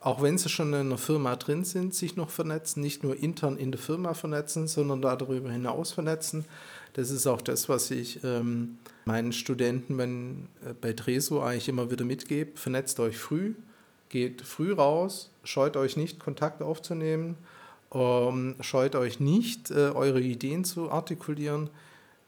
auch 0.02 0.22
wenn 0.22 0.38
sie 0.38 0.50
schon 0.50 0.74
in 0.74 0.80
einer 0.80 0.98
Firma 0.98 1.36
drin 1.36 1.64
sind, 1.64 1.96
sich 1.96 2.16
noch 2.16 2.30
vernetzen, 2.30 2.82
nicht 2.82 3.04
nur 3.04 3.18
intern 3.18 3.58
in 3.58 3.72
der 3.72 3.80
Firma 3.80 4.14
vernetzen, 4.14 4.68
sondern 4.68 5.02
darüber 5.02 5.52
hinaus 5.52 5.92
vernetzen. 5.92 6.46
Das 6.94 7.12
ist 7.12 7.28
auch 7.28 7.42
das, 7.42 7.70
was 7.70 7.92
ich 7.92 8.24
ähm, 8.24 8.78
meinen 9.06 9.32
Studenten 9.32 9.98
wenn, 9.98 10.48
äh, 10.66 10.74
bei 10.80 10.94
Treso 10.94 11.42
eigentlich 11.42 11.70
immer 11.70 11.92
wieder 11.92 12.06
mitgebe. 12.06 12.52
Vernetzt 12.56 13.00
euch 13.00 13.18
früh, 13.18 13.54
geht 14.10 14.42
früh 14.42 14.74
raus, 14.74 15.32
scheut 15.44 15.78
euch 15.78 15.98
nicht, 15.98 16.20
Kontakt 16.20 16.62
aufzunehmen, 16.62 17.36
ähm, 17.94 18.56
scheut 18.62 18.96
euch 18.96 19.20
nicht, 19.20 19.72
äh, 19.72 19.92
eure 19.94 20.22
Ideen 20.22 20.64
zu 20.64 20.92
artikulieren. 20.92 21.70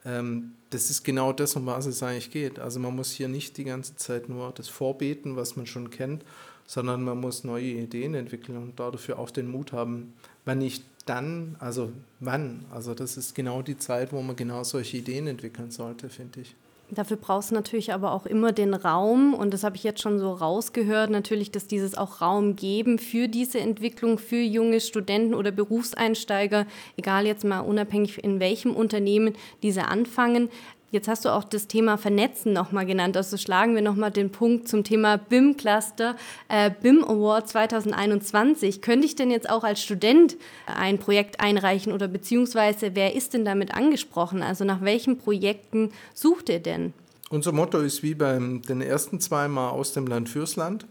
Ähm, 0.06 0.54
das 0.70 0.90
ist 0.90 1.04
genau 1.04 1.34
das, 1.34 1.56
um 1.56 1.66
was 1.66 1.86
es 1.86 2.04
eigentlich 2.04 2.32
geht. 2.32 2.60
Also 2.60 2.80
man 2.80 2.96
muss 2.96 3.12
hier 3.12 3.28
nicht 3.28 3.58
die 3.58 3.64
ganze 3.64 3.96
Zeit 3.96 4.30
nur 4.30 4.52
das 4.52 4.70
vorbeten, 4.70 5.36
was 5.36 5.56
man 5.56 5.66
schon 5.66 5.90
kennt, 5.90 6.24
sondern 6.66 7.04
man 7.04 7.20
muss 7.20 7.44
neue 7.44 7.66
Ideen 7.66 8.14
entwickeln 8.14 8.58
und 8.58 8.80
dafür 8.80 9.18
auch 9.18 9.32
den 9.32 9.50
Mut 9.50 9.74
haben, 9.74 10.14
wenn 10.46 10.60
nicht 10.60 10.84
dann, 11.10 11.56
also 11.60 11.92
wann. 12.20 12.66
Also 12.72 12.94
das 12.94 13.18
ist 13.18 13.34
genau 13.36 13.62
die 13.62 13.78
Zeit, 13.78 14.14
wo 14.14 14.22
man 14.22 14.36
genau 14.36 14.64
solche 14.64 14.98
Ideen 14.98 15.28
entwickeln 15.28 15.72
sollte, 15.72 16.10
finde 16.10 16.42
ich. 16.42 16.56
Dafür 16.92 17.18
brauchst 17.18 17.52
du 17.52 17.56
natürlich 17.56 17.94
aber 17.94 18.14
auch 18.14 18.26
immer 18.26 18.52
den 18.52 18.74
Raum 18.74 19.36
und 19.36 19.54
das 19.54 19.64
habe 19.64 19.76
ich 19.76 19.84
jetzt 19.84 20.02
schon 20.02 20.18
so 20.18 20.32
rausgehört, 20.32 21.12
natürlich, 21.12 21.52
dass 21.52 21.68
dieses 21.68 21.96
auch 21.96 22.20
Raum 22.20 22.56
geben 22.56 22.98
für 22.98 23.28
diese 23.28 23.60
Entwicklung, 23.60 24.18
für 24.18 24.42
junge 24.42 24.82
Studenten 24.82 25.36
oder 25.36 25.52
Berufseinsteiger, 25.52 26.66
egal 26.98 27.28
jetzt 27.28 27.44
mal 27.44 27.60
unabhängig 27.60 28.24
in 28.24 28.40
welchem 28.40 28.76
Unternehmen 28.76 29.36
diese 29.62 29.86
anfangen, 29.88 30.50
Jetzt 30.92 31.08
hast 31.08 31.24
du 31.24 31.30
auch 31.30 31.44
das 31.44 31.68
Thema 31.68 31.98
Vernetzen 31.98 32.52
nochmal 32.52 32.86
genannt. 32.86 33.16
Also 33.16 33.38
schlagen 33.38 33.76
wir 33.76 33.84
nochmal 33.84 34.10
den 34.10 34.32
Punkt 34.32 34.68
zum 34.68 34.84
Thema 34.84 35.18
BIM-Cluster, 35.18 36.16
äh, 36.48 36.72
BIM 36.82 37.04
Award 37.04 37.48
2021. 37.48 38.82
Könnte 38.82 39.06
ich 39.06 39.16
denn 39.16 39.30
jetzt 39.30 39.50
auch 39.50 39.64
als 39.64 39.84
Student 39.84 40.36
ein 40.66 40.98
Projekt 40.98 41.40
einreichen 41.42 41.94
oder 41.94 42.08
beziehungsweise 42.08 42.96
wer 42.96 43.14
ist 43.16 43.36
denn 43.36 43.46
damit 43.46 43.76
angesprochen? 43.76 44.42
Also 44.42 44.66
nach 44.66 44.82
welchen 44.82 45.20
Projekten 45.20 45.92
sucht 46.16 46.50
ihr 46.50 46.60
denn? 46.60 46.94
Unser 47.30 47.52
Motto 47.52 47.78
ist 47.80 48.02
wie 48.02 48.16
beim 48.16 48.64
den 48.64 48.82
ersten 48.82 49.20
zweimal 49.20 49.70
aus 49.70 49.94
dem 49.94 50.08
Land 50.08 50.30
fürs 50.30 50.56
Land. 50.56 50.88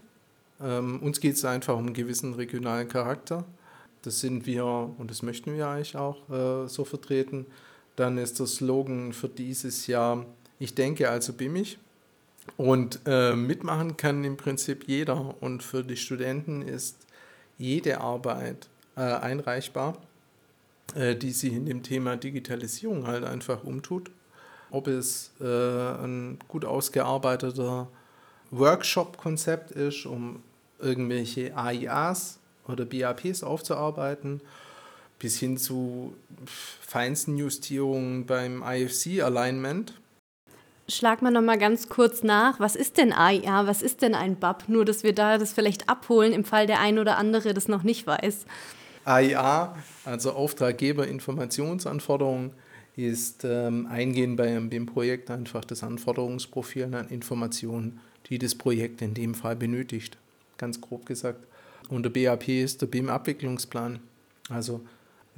Ähm, 0.61 1.01
uns 1.01 1.19
geht 1.19 1.35
es 1.35 1.43
einfach 1.43 1.75
um 1.75 1.87
einen 1.87 1.93
gewissen 1.93 2.35
regionalen 2.35 2.87
Charakter. 2.87 3.43
Das 4.03 4.21
sind 4.21 4.45
wir 4.45 4.63
und 4.97 5.11
das 5.11 5.23
möchten 5.23 5.57
wir 5.57 5.67
eigentlich 5.67 5.97
auch 5.97 6.29
äh, 6.29 6.69
so 6.69 6.85
vertreten. 6.85 7.45
Dann 7.99 8.17
ist 8.17 8.39
der 8.39 8.47
Slogan 8.47 9.11
für 9.11 9.27
dieses 9.27 9.87
Jahr, 9.87 10.25
ich 10.57 10.73
denke, 10.73 11.09
also 11.09 11.33
bin 11.33 11.57
ich. 11.57 11.77
Und 12.55 13.01
äh, 13.05 13.35
mitmachen 13.35 13.97
kann 13.97 14.23
im 14.23 14.37
Prinzip 14.37 14.85
jeder. 14.87 15.35
Und 15.41 15.63
für 15.63 15.83
die 15.83 15.97
Studenten 15.97 16.61
ist 16.61 16.95
jede 17.57 17.99
Arbeit 17.99 18.69
äh, 18.95 19.01
einreichbar, 19.01 19.97
äh, 20.95 21.13
die 21.13 21.31
sich 21.31 21.51
in 21.51 21.65
dem 21.65 21.83
Thema 21.83 22.15
Digitalisierung 22.15 23.05
halt 23.05 23.25
einfach 23.25 23.65
umtut. 23.65 24.11
Ob 24.71 24.87
es 24.87 25.31
äh, 25.41 25.43
ein 25.43 26.39
gut 26.47 26.63
ausgearbeiteter 26.63 27.89
Workshop-Konzept 28.51 29.71
ist, 29.71 30.05
um 30.05 30.41
irgendwelche 30.79 31.53
AIAs 31.53 32.39
oder 32.65 32.85
BAPs 32.85 33.43
aufzuarbeiten 33.43 34.39
bis 35.19 35.37
hin 35.37 35.57
zu 35.57 36.15
feinsten 36.45 37.37
Justierungen 37.37 38.25
beim 38.25 38.63
IFC-Alignment. 38.63 39.93
Schlag 40.87 41.21
mal 41.21 41.29
noch 41.29 41.43
mal 41.43 41.59
ganz 41.59 41.87
kurz 41.87 42.23
nach, 42.23 42.59
was 42.59 42.75
ist 42.75 42.97
denn 42.97 43.13
AIA, 43.13 43.67
was 43.67 43.83
ist 43.83 44.01
denn 44.01 44.15
ein 44.15 44.39
BAP? 44.39 44.67
Nur, 44.69 44.85
dass 44.85 45.03
wir 45.03 45.13
da 45.13 45.37
das 45.37 45.53
vielleicht 45.53 45.87
abholen, 45.87 46.33
im 46.33 46.43
Fall 46.43 46.65
der 46.65 46.79
ein 46.79 46.97
oder 46.97 47.17
andere 47.17 47.53
das 47.53 47.67
noch 47.67 47.83
nicht 47.83 48.07
weiß. 48.07 48.45
AIA, 49.05 49.75
also 50.05 50.31
Auftraggeberinformationsanforderungen, 50.31 52.53
ist 52.95 53.45
ähm, 53.45 53.85
eingehend 53.87 54.37
bei 54.37 54.47
einem 54.47 54.69
BIM-Projekt 54.69 55.29
einfach 55.31 55.63
das 55.63 55.83
Anforderungsprofil 55.83 56.95
an 56.95 57.07
Informationen, 57.09 57.99
die 58.27 58.39
das 58.39 58.55
Projekt 58.55 59.01
in 59.01 59.13
dem 59.13 59.35
Fall 59.35 59.55
benötigt. 59.55 60.17
Ganz 60.57 60.81
grob 60.81 61.05
gesagt. 61.05 61.45
Und 61.89 62.03
der 62.03 62.09
BAP 62.09 62.49
ist 62.49 62.81
der 62.81 62.87
BIM-Abwicklungsplan. 62.87 63.99
Also 64.49 64.81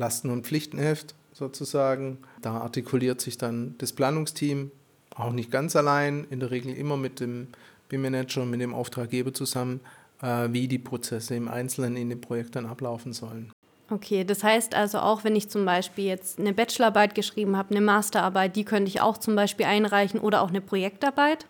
Lasten- 0.01 0.29
und 0.29 0.45
Pflichtenheft 0.45 1.15
sozusagen. 1.31 2.17
Da 2.41 2.57
artikuliert 2.57 3.21
sich 3.21 3.37
dann 3.37 3.75
das 3.77 3.93
Planungsteam, 3.93 4.71
auch 5.15 5.31
nicht 5.31 5.51
ganz 5.51 5.75
allein, 5.75 6.25
in 6.29 6.39
der 6.39 6.51
Regel 6.51 6.75
immer 6.75 6.97
mit 6.97 7.19
dem 7.19 7.47
BIM-Manager, 7.89 8.45
mit 8.45 8.59
dem 8.61 8.73
Auftraggeber 8.73 9.33
zusammen, 9.33 9.79
äh, 10.21 10.49
wie 10.51 10.67
die 10.67 10.79
Prozesse 10.79 11.35
im 11.35 11.47
Einzelnen 11.47 11.95
in 11.95 12.09
dem 12.09 12.21
Projekt 12.21 12.55
dann 12.55 12.65
ablaufen 12.65 13.13
sollen. 13.13 13.51
Okay, 13.89 14.23
das 14.23 14.43
heißt 14.43 14.73
also 14.73 14.99
auch, 14.99 15.25
wenn 15.25 15.35
ich 15.35 15.49
zum 15.49 15.65
Beispiel 15.65 16.05
jetzt 16.05 16.39
eine 16.39 16.53
Bachelorarbeit 16.53 17.13
geschrieben 17.13 17.57
habe, 17.57 17.71
eine 17.71 17.81
Masterarbeit, 17.81 18.55
die 18.55 18.63
könnte 18.63 18.87
ich 18.87 19.01
auch 19.01 19.17
zum 19.17 19.35
Beispiel 19.35 19.65
einreichen 19.65 20.19
oder 20.19 20.41
auch 20.41 20.49
eine 20.49 20.61
Projektarbeit? 20.61 21.45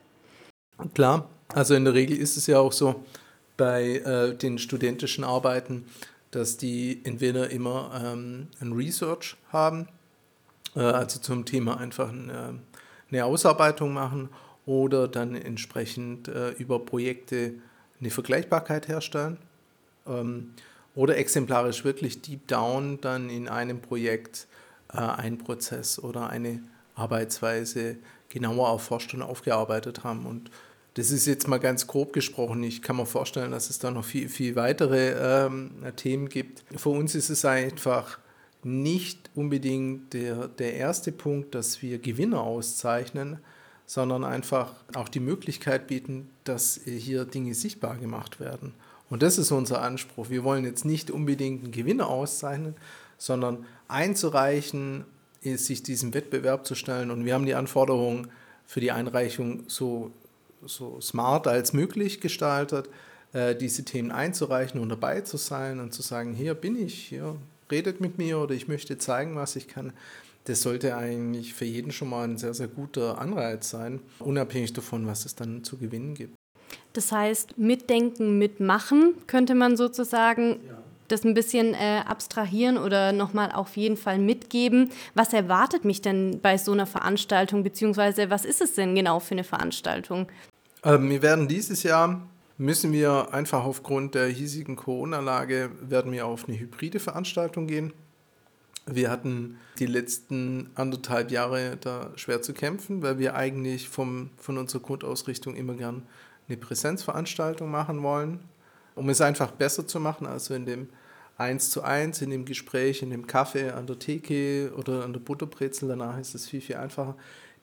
Klar, 0.96 1.29
also 1.53 1.75
in 1.75 1.86
der 1.86 1.93
Regel 1.93 2.17
ist 2.17 2.38
es 2.38 2.48
ja 2.48 2.60
auch 2.60 2.72
so 2.72 3.03
bei 3.58 3.98
äh, 3.98 4.36
den 4.36 4.58
studentischen 4.58 5.24
Arbeiten, 5.24 5.86
dass 6.31 6.57
die 6.57 7.01
entweder 7.03 7.50
immer 7.50 8.01
ähm, 8.03 8.47
ein 8.59 8.71
Research 8.71 9.38
haben, 9.51 9.88
äh, 10.75 10.79
also 10.79 11.19
zum 11.19 11.45
Thema 11.45 11.77
einfach 11.77 12.09
eine, 12.09 12.59
eine, 13.09 13.25
Ausarbeitung 13.25 13.93
machen 13.93 14.29
oder 14.65 15.07
dann 15.07 15.35
entsprechend 15.35 16.27
äh, 16.29 16.51
über 16.51 16.79
Projekte 16.79 17.53
eine 18.00 18.09
Vergleichbarkeit 18.09 18.88
herstellen 18.88 19.38
ähm, 20.07 20.53
oder 20.95 21.17
exemplarisch 21.17 21.83
wirklich 21.83 22.21
deep 22.21 22.47
down 22.47 23.00
dann 23.01 23.29
in 23.29 23.47
einem 23.47 23.81
Projekt 23.81 24.47
äh, 24.93 24.97
einen 24.97 25.38
Prozess 25.38 26.00
oder 26.00 26.29
eine 26.29 26.61
Arbeitsweise 26.95 27.97
genauer 28.29 28.69
erforscht 28.69 29.13
und 29.13 29.21
aufgearbeitet 29.21 30.03
haben 30.03 30.25
und 30.25 30.50
das 30.95 31.12
ist 31.12 31.25
jetzt 31.25 31.48
mal 31.48 31.60
ganz 31.60 31.88
grob 31.88 32.12
gesprochen. 32.12 32.63
Ich 32.63 32.81
kann 32.81 32.98
mir 32.98 33.05
vorstellen, 33.05 33.51
dass 33.51 33.69
es 33.69 33.79
da 33.79 33.91
noch 33.91 34.03
viel, 34.03 34.27
viel 34.27 34.55
weitere 34.55 35.45
ähm, 35.45 35.71
Themen 35.95 36.27
gibt. 36.27 36.63
Für 36.75 36.89
uns 36.89 37.15
ist 37.15 37.29
es 37.29 37.45
einfach 37.45 38.19
nicht 38.63 39.29
unbedingt 39.33 40.13
der, 40.13 40.48
der 40.50 40.75
erste 40.75 41.12
Punkt, 41.12 41.55
dass 41.55 41.81
wir 41.81 41.98
Gewinner 42.00 42.41
auszeichnen, 42.41 43.39
sondern 43.86 44.24
einfach 44.24 44.74
auch 44.93 45.10
die 45.10 45.19
Möglichkeit 45.19 45.88
bieten, 45.88 46.29
dass 46.43 46.79
hier 46.86 47.25
Dinge 47.25 47.53
sichtbar 47.55 47.98
gemacht 47.98 48.39
werden. 48.39 48.74
Und 49.10 49.24
das 49.24 49.38
ist 49.38 49.51
unser 49.51 49.81
Anspruch. 49.81 50.29
Wir 50.29 50.43
wollen 50.43 50.63
jetzt 50.63 50.86
nicht 50.86 51.12
unbedingt 51.12 51.63
einen 51.63 51.74
Gewinner 51.74 52.07
auszeichnen, 52.07 52.75
sondern 53.17 53.65
einzureichen, 53.88 55.05
sich 55.41 55.83
diesem 55.83 56.13
Wettbewerb 56.13 56.65
zu 56.65 56.75
stellen. 56.75 57.12
Und 57.12 57.25
wir 57.25 57.33
haben 57.33 57.45
die 57.45 57.55
Anforderungen 57.55 58.29
für 58.65 58.79
die 58.79 58.91
Einreichung 58.91 59.63
so 59.67 60.12
so 60.65 60.99
smart 61.01 61.47
als 61.47 61.73
möglich 61.73 62.21
gestaltet, 62.21 62.89
äh, 63.33 63.55
diese 63.55 63.83
Themen 63.83 64.11
einzureichen 64.11 64.79
und 64.79 64.89
dabei 64.89 65.21
zu 65.21 65.37
sein 65.37 65.79
und 65.79 65.93
zu 65.93 66.01
sagen, 66.01 66.33
hier 66.33 66.53
bin 66.53 66.75
ich, 66.75 66.95
hier 66.95 67.35
redet 67.71 68.01
mit 68.01 68.17
mir 68.17 68.39
oder 68.39 68.53
ich 68.53 68.67
möchte 68.67 68.97
zeigen, 68.97 69.35
was 69.35 69.55
ich 69.55 69.67
kann. 69.67 69.93
Das 70.45 70.61
sollte 70.61 70.97
eigentlich 70.97 71.53
für 71.53 71.65
jeden 71.65 71.91
schon 71.91 72.09
mal 72.09 72.27
ein 72.27 72.37
sehr, 72.37 72.53
sehr 72.53 72.67
guter 72.67 73.19
Anreiz 73.19 73.69
sein, 73.69 73.99
unabhängig 74.19 74.73
davon, 74.73 75.05
was 75.05 75.25
es 75.25 75.35
dann 75.35 75.63
zu 75.63 75.77
gewinnen 75.77 76.15
gibt. 76.15 76.35
Das 76.93 77.11
heißt, 77.11 77.57
mitdenken, 77.57 78.37
mitmachen 78.37 79.13
könnte 79.27 79.55
man 79.55 79.77
sozusagen 79.77 80.59
ja 80.67 80.81
das 81.11 81.25
ein 81.25 81.33
bisschen 81.33 81.73
äh, 81.73 82.01
abstrahieren 82.05 82.77
oder 82.77 83.11
nochmal 83.11 83.51
auf 83.51 83.75
jeden 83.77 83.97
Fall 83.97 84.17
mitgeben. 84.17 84.91
Was 85.13 85.33
erwartet 85.33 85.85
mich 85.85 86.01
denn 86.01 86.39
bei 86.41 86.57
so 86.57 86.71
einer 86.71 86.85
Veranstaltung, 86.85 87.63
beziehungsweise 87.63 88.29
was 88.29 88.45
ist 88.45 88.61
es 88.61 88.73
denn 88.73 88.95
genau 88.95 89.19
für 89.19 89.33
eine 89.35 89.43
Veranstaltung? 89.43 90.27
Ähm, 90.83 91.09
wir 91.09 91.21
werden 91.21 91.47
dieses 91.47 91.83
Jahr, 91.83 92.27
müssen 92.57 92.91
wir 92.91 93.33
einfach 93.33 93.63
aufgrund 93.63 94.15
der 94.15 94.27
hiesigen 94.27 94.75
Corona-Lage, 94.75 95.71
werden 95.81 96.11
wir 96.11 96.25
auf 96.25 96.47
eine 96.47 96.59
hybride 96.59 97.00
Veranstaltung 97.00 97.67
gehen. 97.67 97.93
Wir 98.88 99.11
hatten 99.11 99.57
die 99.77 99.85
letzten 99.85 100.71
anderthalb 100.73 101.29
Jahre 101.29 101.77
da 101.79 102.11
schwer 102.15 102.41
zu 102.41 102.53
kämpfen, 102.53 103.03
weil 103.03 103.19
wir 103.19 103.35
eigentlich 103.35 103.89
vom, 103.89 104.31
von 104.38 104.57
unserer 104.57 104.81
Grundausrichtung 104.81 105.55
immer 105.55 105.75
gern 105.75 106.03
eine 106.47 106.57
Präsenzveranstaltung 106.57 107.69
machen 107.69 108.01
wollen, 108.01 108.39
um 108.95 109.07
es 109.09 109.21
einfach 109.21 109.51
besser 109.51 109.85
zu 109.85 110.00
machen, 110.00 110.25
also 110.25 110.55
in 110.55 110.65
dem 110.65 110.89
eins 111.38 111.69
zu 111.69 111.83
eins, 111.83 112.21
in 112.21 112.31
dem 112.31 112.45
Gespräch, 112.45 113.03
in 113.03 113.11
dem 113.11 113.27
Kaffee, 113.27 113.69
an 113.69 113.85
der 113.85 114.00
Theke 114.00 114.73
oder 114.75 115.03
an 115.03 115.13
der 115.13 115.19
Butterbrezel. 115.19 115.88
Danach 115.88 116.17
ist 116.19 116.33
es 116.33 116.47
viel, 116.47 116.61
viel 116.61 116.75
einfacher. 116.75 117.15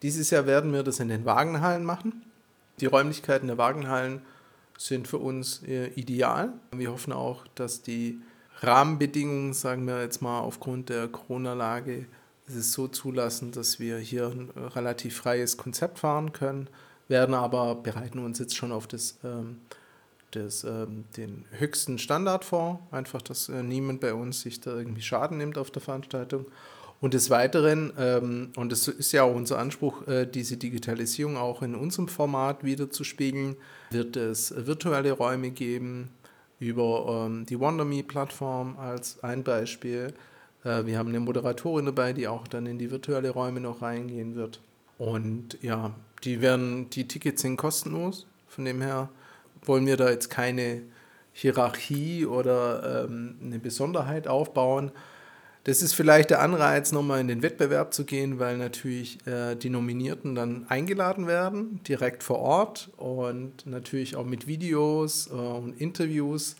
Dieses 0.02 0.30
Jahr 0.30 0.46
werden 0.46 0.72
wir 0.72 0.84
das 0.84 1.00
in 1.00 1.08
den 1.08 1.24
Wagenhallen 1.24 1.84
machen. 1.84 2.22
Die 2.80 2.86
Räumlichkeiten 2.86 3.46
der 3.48 3.58
Wagenhallen 3.58 4.22
sind 4.76 5.08
für 5.08 5.18
uns 5.18 5.62
äh, 5.64 5.88
ideal. 5.88 6.52
Wir 6.70 6.92
hoffen 6.92 7.12
auch, 7.12 7.46
dass 7.54 7.82
die 7.82 8.20
Rahmenbedingungen, 8.60 9.52
sagen 9.52 9.86
wir 9.86 10.02
jetzt 10.02 10.22
mal 10.22 10.40
aufgrund 10.40 10.88
der 10.88 11.08
Corona-Lage, 11.08 12.06
es 12.48 12.72
so 12.72 12.88
zulassen, 12.88 13.52
dass 13.52 13.78
wir 13.78 13.98
hier 13.98 14.28
ein 14.28 14.50
relativ 14.50 15.16
freies 15.16 15.56
Konzept 15.56 15.98
fahren 15.98 16.32
können, 16.32 16.68
werden 17.08 17.34
aber 17.34 17.74
bereiten 17.74 18.18
uns 18.20 18.38
jetzt 18.38 18.56
schon 18.56 18.72
auf 18.72 18.86
das 18.86 19.18
ähm, 19.22 19.58
das, 20.32 20.64
ähm, 20.64 21.04
den 21.16 21.44
höchsten 21.52 21.98
Standard 21.98 22.44
vor, 22.44 22.86
einfach, 22.90 23.22
dass 23.22 23.48
äh, 23.48 23.62
niemand 23.62 24.00
bei 24.00 24.14
uns 24.14 24.42
sich 24.42 24.60
da 24.60 24.76
irgendwie 24.76 25.02
Schaden 25.02 25.38
nimmt 25.38 25.56
auf 25.56 25.70
der 25.70 25.82
Veranstaltung. 25.82 26.46
Und 27.00 27.14
des 27.14 27.30
Weiteren, 27.30 27.92
ähm, 27.96 28.50
und 28.56 28.72
das 28.72 28.88
ist 28.88 29.12
ja 29.12 29.22
auch 29.22 29.34
unser 29.34 29.58
Anspruch, 29.58 30.06
äh, 30.08 30.26
diese 30.26 30.56
Digitalisierung 30.56 31.36
auch 31.36 31.62
in 31.62 31.74
unserem 31.74 32.08
Format 32.08 32.64
wiederzuspiegeln, 32.64 33.56
wird 33.90 34.16
es 34.16 34.52
virtuelle 34.66 35.12
Räume 35.12 35.50
geben 35.50 36.10
über 36.58 37.26
ähm, 37.26 37.46
die 37.46 37.60
WonderMe-Plattform 37.60 38.78
als 38.78 39.22
ein 39.22 39.44
Beispiel. 39.44 40.12
Äh, 40.64 40.86
wir 40.86 40.98
haben 40.98 41.10
eine 41.10 41.20
Moderatorin 41.20 41.86
dabei, 41.86 42.12
die 42.12 42.26
auch 42.26 42.48
dann 42.48 42.66
in 42.66 42.78
die 42.78 42.90
virtuelle 42.90 43.30
Räume 43.30 43.60
noch 43.60 43.80
reingehen 43.80 44.34
wird. 44.34 44.60
Und 44.98 45.56
ja, 45.62 45.94
die 46.24 46.40
werden, 46.40 46.90
die 46.90 47.06
Tickets 47.06 47.42
sind 47.42 47.56
kostenlos. 47.56 48.26
Von 48.48 48.64
dem 48.64 48.80
her 48.80 49.08
wollen 49.62 49.86
wir 49.86 49.96
da 49.96 50.10
jetzt 50.10 50.30
keine 50.30 50.82
Hierarchie 51.32 52.26
oder 52.26 53.04
ähm, 53.04 53.36
eine 53.40 53.60
Besonderheit 53.60 54.26
aufbauen. 54.26 54.90
Das 55.68 55.82
ist 55.82 55.92
vielleicht 55.92 56.30
der 56.30 56.40
Anreiz, 56.40 56.92
nochmal 56.92 57.20
in 57.20 57.28
den 57.28 57.42
Wettbewerb 57.42 57.92
zu 57.92 58.06
gehen, 58.06 58.38
weil 58.38 58.56
natürlich 58.56 59.18
äh, 59.26 59.54
die 59.54 59.68
Nominierten 59.68 60.34
dann 60.34 60.64
eingeladen 60.70 61.26
werden, 61.26 61.80
direkt 61.86 62.22
vor 62.22 62.38
Ort 62.38 62.88
und 62.96 63.66
natürlich 63.66 64.16
auch 64.16 64.24
mit 64.24 64.46
Videos 64.46 65.26
äh, 65.26 65.32
und 65.34 65.78
Interviews 65.78 66.56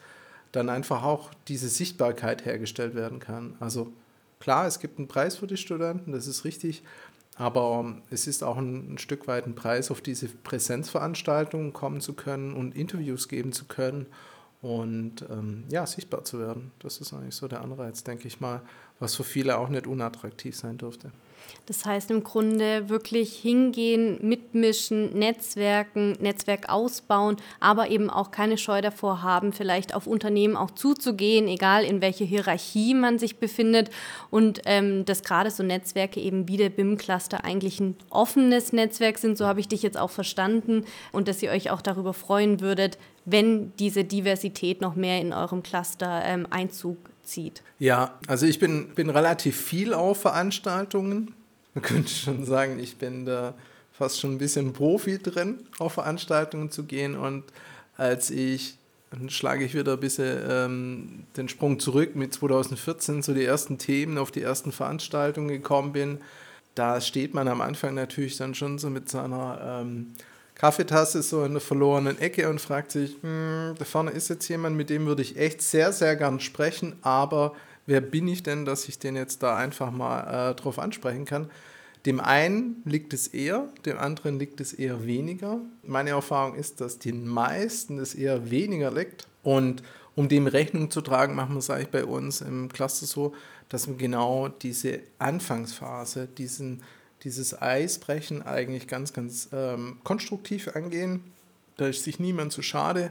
dann 0.53 0.69
einfach 0.69 1.05
auch 1.05 1.31
diese 1.49 1.71
Sichtbarkeit 1.71 2.45
hergestellt 2.45 2.95
werden 2.95 3.19
kann. 3.19 3.57
Also 3.61 3.91
klar, 4.41 4.67
es 4.67 4.79
gibt 4.79 4.99
einen 4.99 5.09
Preis 5.09 5.37
für 5.37 5.47
die 5.47 5.57
Studenten, 5.57 6.13
das 6.13 6.27
ist 6.27 6.45
richtig, 6.45 6.83
aber 7.37 7.97
es 8.11 8.27
ist 8.27 8.45
auch 8.45 8.59
ein, 8.59 8.93
ein 8.93 8.99
Stück 8.99 9.27
weit 9.27 9.47
ein 9.47 9.55
Preis, 9.55 9.91
auf 9.91 10.03
diese 10.03 10.29
Präsenzveranstaltungen 10.29 11.73
kommen 11.73 12.03
zu 12.03 12.13
können 12.13 12.53
und 12.53 12.77
Interviews 12.77 13.29
geben 13.29 13.53
zu 13.53 13.65
können 13.65 14.05
und 14.61 15.25
ähm, 15.31 15.65
ja, 15.71 15.87
sichtbar 15.87 16.25
zu 16.25 16.41
werden. 16.41 16.73
Das 16.81 16.99
ist 16.99 17.13
eigentlich 17.13 17.37
so 17.37 17.49
der 17.49 17.61
Anreiz, 17.61 18.03
denke 18.03 18.27
ich 18.27 18.41
mal, 18.41 18.63
was 19.01 19.15
für 19.15 19.25
viele 19.25 19.59
auch 19.59 19.69
nicht 19.69 19.87
unattraktiv 19.87 20.57
sein 20.57 20.79
dürfte. 20.79 21.11
Das 21.67 21.85
heißt 21.85 22.11
im 22.11 22.25
Grunde 22.25 22.89
wirklich 22.89 23.37
hingehen, 23.37 24.19
mitmischen, 24.23 25.19
Netzwerken, 25.19 26.13
Netzwerk 26.21 26.69
ausbauen, 26.69 27.37
aber 27.61 27.91
eben 27.91 28.11
auch 28.11 28.31
keine 28.31 28.59
Scheu 28.59 28.81
davor 28.81 29.23
haben, 29.23 29.53
vielleicht 29.53 29.95
auf 29.95 30.07
Unternehmen 30.07 30.57
auch 30.57 30.71
zuzugehen, 30.71 31.47
egal 31.49 31.85
in 31.85 32.01
welcher 32.01 32.25
Hierarchie 32.25 32.95
man 32.95 33.19
sich 33.19 33.37
befindet. 33.37 33.91
Und 34.31 34.63
ähm, 34.65 35.05
dass 35.05 35.23
gerade 35.23 35.51
so 35.51 35.63
Netzwerke 35.63 36.21
eben 36.21 36.49
wie 36.49 36.57
der 36.57 36.71
BIM-Cluster 36.71 37.45
eigentlich 37.45 37.81
ein 37.81 37.97
offenes 38.11 38.73
Netzwerk 38.73 39.19
sind, 39.19 39.37
so 39.37 39.47
habe 39.47 39.61
ich 39.61 39.69
dich 39.69 39.83
jetzt 39.83 39.99
auch 39.99 40.11
verstanden. 40.11 40.85
Und 41.13 41.29
dass 41.29 41.43
ihr 41.43 41.51
euch 41.51 41.71
auch 41.71 41.83
darüber 41.83 42.15
freuen 42.15 42.61
würdet, 42.61 42.99
wenn 43.25 43.75
diese 43.77 44.05
Diversität 44.05 44.81
noch 44.81 44.97
mehr 44.97 45.21
in 45.21 45.35
eurem 45.35 45.63
Cluster 45.63 46.23
ähm, 46.25 46.47
Einzug 46.49 46.97
zieht. 47.29 47.63
Ja, 47.79 48.19
also 48.27 48.47
ich 48.47 48.59
bin, 48.59 48.89
bin 48.95 49.11
relativ 49.11 49.57
viel 49.57 49.95
auf 49.95 50.21
Veranstaltungen 50.21 51.35
man 51.79 51.83
könnte 51.83 52.11
schon 52.11 52.45
sagen, 52.45 52.81
ich 52.81 52.97
bin 52.97 53.25
da 53.25 53.55
fast 53.93 54.21
schon 54.21 54.33
ein 54.33 54.39
bisschen 54.39 54.73
Profi 54.73 55.19
drin, 55.19 55.61
auf 55.79 55.93
Veranstaltungen 55.93 56.73
zu 56.73 56.83
gehen. 56.85 57.17
Und 57.17 57.45
als 57.97 58.31
ich, 58.31 58.77
dann 59.13 59.31
schlage 59.31 59.65
ich 59.65 59.75
wieder 59.75 59.93
ein 59.93 60.01
bisschen 60.01 60.43
ähm, 60.49 61.25
den 61.37 61.49
Sprung 61.49 61.79
zurück 61.79 62.17
mit 62.17 62.35
2014, 62.35 63.23
zu 63.23 63.33
die 63.33 63.45
ersten 63.45 63.79
Themen, 63.79 64.19
auf 64.19 64.33
die 64.33 64.43
ersten 64.43 64.73
Veranstaltungen 64.73 65.49
gekommen 65.49 65.93
bin, 65.93 66.19
da 66.75 67.01
steht 67.01 67.33
man 67.33 67.47
am 67.47 67.61
Anfang 67.61 67.95
natürlich 67.95 68.37
dann 68.37 68.57
schon 68.57 68.79
so 68.79 68.91
mit 68.91 69.09
seiner 69.09 69.83
ähm, 69.83 70.15
Kaffeetasse 70.59 71.23
so 71.23 71.45
in 71.45 71.53
der 71.53 71.61
verlorenen 71.61 72.19
Ecke 72.19 72.51
und 72.51 72.61
fragt 72.61 72.91
sich, 72.91 73.17
hm, 73.23 73.75
da 73.79 73.85
vorne 73.85 74.11
ist 74.11 74.29
jetzt 74.29 74.49
jemand, 74.49 74.77
mit 74.77 74.91
dem 74.91 75.07
würde 75.07 75.23
ich 75.23 75.37
echt 75.37 75.63
sehr, 75.63 75.93
sehr 75.93 76.17
gern 76.17 76.41
sprechen, 76.41 76.97
aber 77.03 77.55
wer 77.87 78.01
bin 78.01 78.27
ich 78.29 78.43
denn, 78.43 78.65
dass 78.65 78.89
ich 78.89 78.99
den 78.99 79.17
jetzt 79.17 79.43
da 79.43 79.57
einfach 79.57 79.93
mal 79.93 80.51
äh, 80.51 80.55
drauf 80.55 80.79
ansprechen 80.79 81.25
kann? 81.25 81.49
Dem 82.07 82.21
einen 82.21 82.83
liegt 82.85 83.13
es 83.13 83.29
eher, 83.29 83.69
dem 83.85 83.99
anderen 83.99 84.39
liegt 84.39 84.61
es 84.61 84.73
eher 84.73 85.05
weniger. 85.05 85.61
Meine 85.83 86.11
Erfahrung 86.11 86.55
ist, 86.55 86.81
dass 86.81 86.99
den 86.99 87.27
meisten 87.27 87.99
es 87.99 88.15
eher 88.15 88.51
weniger 88.51 88.91
liegt. 88.91 89.27
Und 89.43 89.83
um 90.15 90.29
dem 90.29 90.47
Rechnung 90.47 90.91
zu 90.91 91.01
tragen, 91.01 91.35
machen 91.35 91.55
wir 91.55 91.59
es 91.59 91.71
eigentlich 91.71 91.91
bei 91.91 92.05
uns 92.05 92.41
im 92.41 92.69
Cluster 92.69 93.07
so, 93.07 93.35
dass 93.69 93.87
wir 93.87 93.97
genau 93.97 94.49
diese 94.49 95.01
Anfangsphase, 95.19 96.27
diesen, 96.27 96.83
dieses 97.25 97.61
Eisbrechen 97.61 98.43
eigentlich 98.43 98.87
ganz, 98.87 99.13
ganz 99.13 99.49
ähm, 99.53 99.99
konstruktiv 100.05 100.69
angehen. 100.75 101.23
Da 101.77 101.89
ist 101.89 102.05
sich 102.05 102.19
niemand 102.19 102.53
zu 102.53 102.63
schade. 102.63 103.11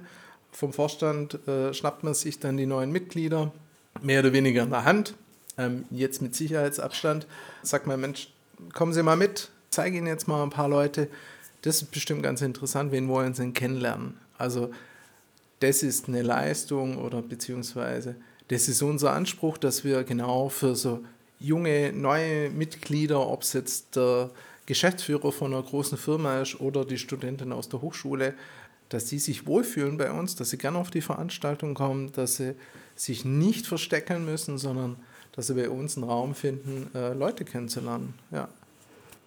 Vom 0.51 0.73
Vorstand 0.73 1.47
äh, 1.47 1.73
schnappt 1.73 2.03
man 2.03 2.13
sich 2.13 2.39
dann 2.39 2.57
die 2.57 2.65
neuen 2.65 2.91
Mitglieder, 2.91 3.51
mehr 4.01 4.21
oder 4.21 4.33
weniger 4.33 4.63
in 4.63 4.69
der 4.69 4.85
Hand, 4.85 5.15
ähm, 5.57 5.85
jetzt 5.91 6.21
mit 6.21 6.35
Sicherheitsabstand. 6.35 7.27
Sagt 7.63 7.87
man, 7.87 7.99
Mensch, 7.99 8.29
kommen 8.73 8.93
Sie 8.93 9.03
mal 9.03 9.17
mit, 9.17 9.49
zeige 9.69 9.97
Ihnen 9.97 10.07
jetzt 10.07 10.27
mal 10.27 10.43
ein 10.43 10.49
paar 10.49 10.69
Leute. 10.69 11.09
Das 11.61 11.81
ist 11.81 11.91
bestimmt 11.91 12.23
ganz 12.23 12.41
interessant, 12.41 12.91
wen 12.91 13.07
wollen 13.07 13.33
Sie 13.33 13.41
denn 13.41 13.53
kennenlernen? 13.53 14.17
Also 14.37 14.71
das 15.59 15.83
ist 15.83 16.07
eine 16.07 16.21
Leistung 16.21 16.97
oder 16.97 17.21
beziehungsweise 17.21 18.15
das 18.47 18.69
ist 18.69 18.81
unser 18.81 19.11
Anspruch, 19.13 19.57
dass 19.57 19.83
wir 19.83 20.03
genau 20.03 20.49
für 20.49 20.75
so 20.75 21.03
junge, 21.39 21.91
neue 21.93 22.49
Mitglieder, 22.49 23.25
ob 23.27 23.43
es 23.43 23.53
jetzt 23.53 23.95
der 23.95 24.29
Geschäftsführer 24.65 25.31
von 25.31 25.53
einer 25.53 25.63
großen 25.63 25.97
Firma 25.97 26.41
ist 26.41 26.59
oder 26.59 26.85
die 26.85 26.97
Studentin 26.97 27.51
aus 27.51 27.69
der 27.69 27.81
Hochschule, 27.81 28.33
dass 28.89 29.05
die 29.05 29.19
sich 29.19 29.45
wohlfühlen 29.45 29.97
bei 29.97 30.11
uns, 30.11 30.35
dass 30.35 30.49
sie 30.49 30.57
gerne 30.57 30.77
auf 30.77 30.91
die 30.91 31.01
Veranstaltung 31.01 31.73
kommen, 31.73 32.11
dass 32.13 32.37
sie 32.37 32.55
sich 32.95 33.25
nicht 33.25 33.67
verstecken 33.67 34.25
müssen, 34.25 34.57
sondern 34.57 34.97
dass 35.33 35.47
sie 35.47 35.53
bei 35.53 35.69
uns 35.69 35.97
einen 35.97 36.05
Raum 36.05 36.35
finden, 36.35 36.89
äh, 36.95 37.13
Leute 37.13 37.45
kennenzulernen. 37.45 38.13
Ja. 38.31 38.49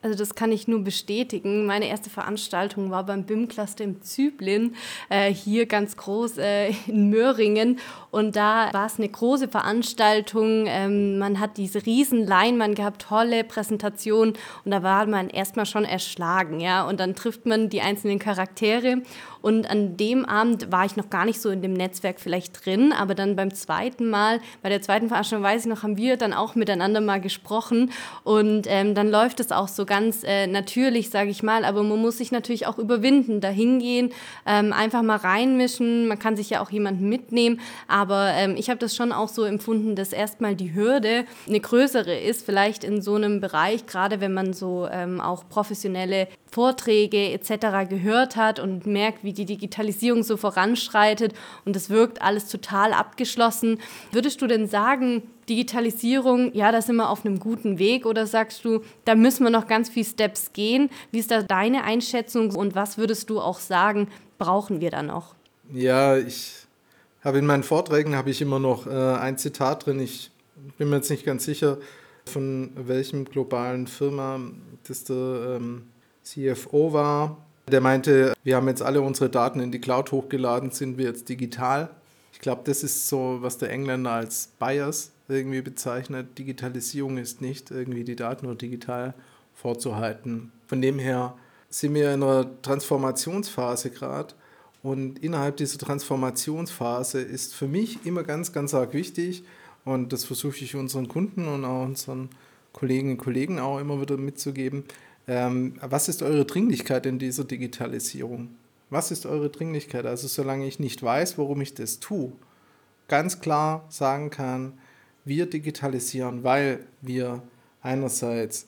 Also 0.02 0.16
das 0.16 0.34
kann 0.34 0.50
ich 0.50 0.66
nur 0.66 0.82
bestätigen. 0.82 1.66
Meine 1.66 1.86
erste 1.86 2.08
Veranstaltung 2.08 2.90
war 2.90 3.04
beim 3.04 3.24
BIM-Cluster 3.24 3.84
im 3.84 4.00
Zyblin, 4.00 4.74
äh, 5.10 5.30
hier 5.32 5.66
ganz 5.66 5.96
groß 5.96 6.38
äh, 6.38 6.72
in 6.86 7.10
Möhringen. 7.10 7.78
Und 8.10 8.34
da 8.34 8.70
war 8.72 8.86
es 8.86 8.98
eine 8.98 9.10
große 9.10 9.48
Veranstaltung. 9.48 10.64
Ähm, 10.66 11.18
man 11.18 11.38
hat 11.38 11.58
diese 11.58 11.84
riesen 11.84 12.26
Leinwand 12.26 12.76
gehabt, 12.76 13.02
tolle 13.02 13.44
Präsentation. 13.44 14.32
Und 14.64 14.70
da 14.70 14.82
war 14.82 15.04
man 15.06 15.28
erstmal 15.28 15.66
schon 15.66 15.84
erschlagen. 15.84 16.60
Ja? 16.60 16.88
Und 16.88 16.98
dann 16.98 17.14
trifft 17.14 17.44
man 17.44 17.68
die 17.68 17.82
einzelnen 17.82 18.18
Charaktere. 18.18 19.02
Und 19.42 19.70
an 19.70 19.96
dem 19.96 20.24
Abend 20.24 20.70
war 20.70 20.84
ich 20.84 20.96
noch 20.96 21.10
gar 21.10 21.24
nicht 21.24 21.40
so 21.40 21.50
in 21.50 21.62
dem 21.62 21.72
Netzwerk 21.72 22.20
vielleicht 22.20 22.64
drin. 22.64 22.92
Aber 22.92 23.14
dann 23.14 23.36
beim 23.36 23.54
zweiten 23.54 24.08
Mal, 24.10 24.40
bei 24.62 24.68
der 24.68 24.82
zweiten 24.82 25.08
Veranstaltung, 25.08 25.44
weiß 25.44 25.62
ich 25.62 25.68
noch, 25.68 25.82
haben 25.82 25.96
wir 25.96 26.16
dann 26.16 26.32
auch 26.32 26.54
miteinander 26.54 27.00
mal 27.00 27.20
gesprochen. 27.20 27.90
Und 28.24 28.66
ähm, 28.68 28.94
dann 28.94 29.10
läuft 29.10 29.40
es 29.40 29.52
auch 29.52 29.68
so 29.68 29.86
ganz 29.86 30.22
äh, 30.24 30.46
natürlich, 30.46 31.10
sage 31.10 31.30
ich 31.30 31.42
mal, 31.42 31.64
aber 31.64 31.82
man 31.82 32.00
muss 32.00 32.18
sich 32.18 32.32
natürlich 32.32 32.66
auch 32.66 32.78
überwinden, 32.78 33.40
dahin 33.40 33.78
gehen, 33.78 34.12
ähm, 34.46 34.72
einfach 34.72 35.02
mal 35.02 35.16
reinmischen. 35.16 36.08
Man 36.08 36.18
kann 36.18 36.36
sich 36.36 36.50
ja 36.50 36.62
auch 36.62 36.70
jemanden 36.70 37.08
mitnehmen, 37.08 37.60
aber 37.88 38.30
ähm, 38.34 38.54
ich 38.56 38.68
habe 38.70 38.78
das 38.78 38.94
schon 38.94 39.12
auch 39.12 39.28
so 39.28 39.44
empfunden, 39.44 39.96
dass 39.96 40.12
erstmal 40.12 40.54
die 40.54 40.74
Hürde 40.74 41.24
eine 41.48 41.60
größere 41.60 42.18
ist, 42.18 42.44
vielleicht 42.44 42.84
in 42.84 43.02
so 43.02 43.14
einem 43.14 43.40
Bereich, 43.40 43.86
gerade 43.86 44.20
wenn 44.20 44.32
man 44.32 44.52
so 44.52 44.88
ähm, 44.90 45.20
auch 45.20 45.48
professionelle 45.48 46.28
Vorträge 46.50 47.30
etc. 47.32 47.88
gehört 47.88 48.36
hat 48.36 48.58
und 48.58 48.86
merkt, 48.86 49.22
wie 49.22 49.29
die 49.32 49.44
Digitalisierung 49.44 50.22
so 50.22 50.36
voranschreitet 50.36 51.34
und 51.64 51.76
es 51.76 51.90
wirkt 51.90 52.22
alles 52.22 52.48
total 52.48 52.92
abgeschlossen. 52.92 53.78
Würdest 54.12 54.40
du 54.42 54.46
denn 54.46 54.66
sagen, 54.66 55.22
Digitalisierung, 55.48 56.54
ja, 56.54 56.70
da 56.70 56.80
sind 56.80 56.96
wir 56.96 57.10
auf 57.10 57.24
einem 57.24 57.40
guten 57.40 57.78
Weg 57.78 58.06
oder 58.06 58.26
sagst 58.26 58.64
du, 58.64 58.82
da 59.04 59.14
müssen 59.14 59.44
wir 59.44 59.50
noch 59.50 59.66
ganz 59.66 59.88
viele 59.88 60.06
Steps 60.06 60.52
gehen? 60.52 60.90
Wie 61.10 61.18
ist 61.18 61.30
da 61.30 61.42
deine 61.42 61.84
Einschätzung 61.84 62.54
und 62.54 62.74
was 62.74 62.98
würdest 62.98 63.30
du 63.30 63.40
auch 63.40 63.58
sagen, 63.58 64.08
brauchen 64.38 64.80
wir 64.80 64.90
da 64.90 65.02
noch? 65.02 65.34
Ja, 65.72 66.16
ich 66.16 66.66
habe 67.22 67.38
in 67.38 67.46
meinen 67.46 67.62
Vorträgen 67.62 68.16
habe 68.16 68.30
ich 68.30 68.40
immer 68.40 68.58
noch 68.58 68.86
äh, 68.86 68.90
ein 68.90 69.38
Zitat 69.38 69.86
drin. 69.86 70.00
Ich 70.00 70.30
bin 70.78 70.88
mir 70.88 70.96
jetzt 70.96 71.10
nicht 71.10 71.24
ganz 71.24 71.44
sicher, 71.44 71.78
von 72.24 72.70
welchem 72.76 73.24
globalen 73.24 73.86
Firma 73.86 74.40
das 74.86 75.04
der 75.04 75.56
ähm, 75.56 75.88
CFO 76.22 76.92
war. 76.92 77.36
Der 77.70 77.80
meinte, 77.80 78.34
wir 78.42 78.56
haben 78.56 78.68
jetzt 78.68 78.82
alle 78.82 79.00
unsere 79.00 79.30
Daten 79.30 79.60
in 79.60 79.70
die 79.70 79.80
Cloud 79.80 80.12
hochgeladen, 80.12 80.70
sind 80.70 80.98
wir 80.98 81.06
jetzt 81.06 81.28
digital. 81.28 81.90
Ich 82.32 82.40
glaube, 82.40 82.62
das 82.64 82.82
ist 82.82 83.08
so, 83.08 83.38
was 83.40 83.58
der 83.58 83.70
Engländer 83.70 84.10
als 84.12 84.48
Bias 84.58 85.12
irgendwie 85.28 85.62
bezeichnet. 85.62 86.38
Digitalisierung 86.38 87.18
ist 87.18 87.40
nicht 87.40 87.70
irgendwie 87.70 88.02
die 88.04 88.16
Daten 88.16 88.46
nur 88.46 88.54
digital 88.56 89.14
vorzuhalten. 89.54 90.50
Von 90.66 90.82
dem 90.82 90.98
her 90.98 91.34
sind 91.68 91.94
wir 91.94 92.12
in 92.12 92.22
einer 92.22 92.46
Transformationsphase 92.62 93.90
gerade. 93.90 94.34
Und 94.82 95.18
innerhalb 95.18 95.58
dieser 95.58 95.78
Transformationsphase 95.78 97.20
ist 97.20 97.54
für 97.54 97.68
mich 97.68 98.04
immer 98.04 98.22
ganz, 98.22 98.52
ganz 98.52 98.74
arg 98.74 98.94
wichtig, 98.94 99.44
und 99.84 100.12
das 100.12 100.24
versuche 100.24 100.62
ich 100.62 100.76
unseren 100.76 101.08
Kunden 101.08 101.48
und 101.48 101.64
auch 101.64 101.84
unseren 101.84 102.28
Kolleginnen 102.72 103.12
und 103.12 103.18
Kollegen 103.18 103.58
auch 103.58 103.78
immer 103.78 104.00
wieder 104.00 104.16
mitzugeben, 104.16 104.84
ähm, 105.26 105.74
was 105.80 106.08
ist 106.08 106.22
eure 106.22 106.44
Dringlichkeit 106.44 107.06
in 107.06 107.18
dieser 107.18 107.44
Digitalisierung? 107.44 108.48
Was 108.90 109.10
ist 109.10 109.26
eure 109.26 109.50
Dringlichkeit? 109.50 110.06
Also 110.06 110.26
solange 110.26 110.66
ich 110.66 110.80
nicht 110.80 111.02
weiß, 111.02 111.38
warum 111.38 111.60
ich 111.60 111.74
das 111.74 112.00
tue, 112.00 112.32
ganz 113.08 113.40
klar 113.40 113.86
sagen 113.88 114.30
kann, 114.30 114.74
wir 115.24 115.46
digitalisieren, 115.46 116.44
weil 116.44 116.86
wir 117.02 117.42
einerseits 117.82 118.66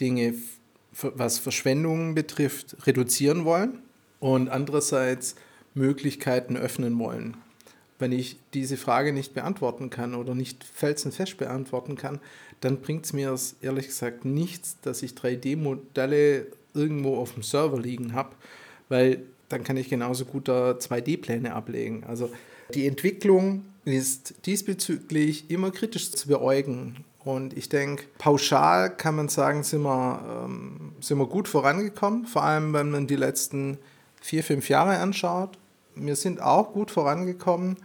Dinge, 0.00 0.34
was 0.92 1.38
Verschwendungen 1.38 2.14
betrifft, 2.14 2.76
reduzieren 2.86 3.44
wollen 3.44 3.82
und 4.18 4.48
andererseits 4.48 5.36
Möglichkeiten 5.74 6.56
öffnen 6.56 6.98
wollen. 6.98 7.36
Wenn 7.98 8.12
ich 8.12 8.38
diese 8.54 8.76
Frage 8.76 9.12
nicht 9.12 9.34
beantworten 9.34 9.90
kann 9.90 10.14
oder 10.14 10.34
nicht 10.34 10.64
felsenfest 10.64 11.36
beantworten 11.36 11.96
kann, 11.96 12.18
dann 12.60 12.80
bringt 12.80 13.06
es 13.06 13.12
mir 13.12 13.34
ehrlich 13.62 13.86
gesagt 13.86 14.24
nichts, 14.24 14.76
dass 14.82 15.02
ich 15.02 15.12
3D-Modelle 15.12 16.46
irgendwo 16.74 17.16
auf 17.16 17.34
dem 17.34 17.42
Server 17.42 17.80
liegen 17.80 18.14
habe, 18.14 18.30
weil 18.88 19.22
dann 19.48 19.64
kann 19.64 19.76
ich 19.76 19.88
genauso 19.88 20.24
gut 20.24 20.48
da 20.48 20.72
2D-Pläne 20.72 21.54
ablegen. 21.54 22.04
Also 22.04 22.30
die 22.74 22.86
Entwicklung 22.86 23.64
ist 23.84 24.34
diesbezüglich 24.46 25.50
immer 25.50 25.70
kritisch 25.70 26.12
zu 26.12 26.28
beäugen. 26.28 27.04
Und 27.24 27.56
ich 27.56 27.68
denke, 27.68 28.04
pauschal 28.18 28.96
kann 28.96 29.16
man 29.16 29.28
sagen, 29.28 29.62
sind 29.62 29.82
wir, 29.82 30.46
ähm, 30.46 30.92
sind 31.00 31.18
wir 31.18 31.26
gut 31.26 31.48
vorangekommen, 31.48 32.26
vor 32.26 32.44
allem 32.44 32.72
wenn 32.72 32.90
man 32.90 33.06
die 33.06 33.16
letzten 33.16 33.78
vier, 34.20 34.42
fünf 34.42 34.68
Jahre 34.68 34.98
anschaut. 34.98 35.58
Wir 35.94 36.16
sind 36.16 36.40
auch 36.40 36.72
gut 36.72 36.90
vorangekommen 36.90 37.76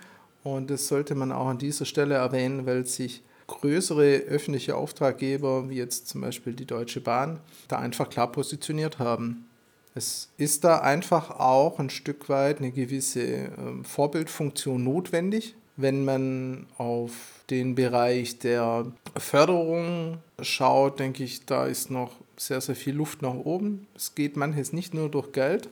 und 0.43 0.69
das 0.69 0.87
sollte 0.87 1.15
man 1.15 1.31
auch 1.31 1.47
an 1.47 1.57
dieser 1.57 1.85
Stelle 1.85 2.15
erwähnen, 2.15 2.65
weil 2.65 2.85
sich 2.85 3.23
größere 3.47 4.17
öffentliche 4.27 4.75
Auftraggeber, 4.75 5.69
wie 5.69 5.75
jetzt 5.75 6.07
zum 6.07 6.21
Beispiel 6.21 6.53
die 6.53 6.65
Deutsche 6.65 7.01
Bahn, 7.01 7.39
da 7.67 7.79
einfach 7.79 8.09
klar 8.09 8.31
positioniert 8.31 8.99
haben. 8.99 9.45
Es 9.93 10.29
ist 10.37 10.63
da 10.63 10.79
einfach 10.79 11.31
auch 11.31 11.79
ein 11.79 11.89
Stück 11.89 12.27
weit 12.27 12.59
eine 12.59 12.71
gewisse 12.71 13.21
ähm, 13.23 13.85
Vorbildfunktion 13.85 14.83
notwendig, 14.83 15.55
wenn 15.77 16.05
man 16.05 16.67
auf 16.77 17.11
den 17.49 17.75
Bereich 17.75 18.39
der 18.39 18.91
Förderung 19.15 20.17
schaut, 20.41 20.99
denke 20.99 21.23
ich, 21.23 21.45
da 21.45 21.65
ist 21.65 21.91
noch 21.91 22.11
sehr, 22.37 22.61
sehr 22.61 22.75
viel 22.75 22.95
Luft 22.95 23.21
nach 23.21 23.33
oben. 23.33 23.87
Es 23.95 24.15
geht 24.15 24.35
manches 24.35 24.73
nicht 24.73 24.93
nur 24.93 25.09
durch 25.09 25.31
Geld, 25.31 25.69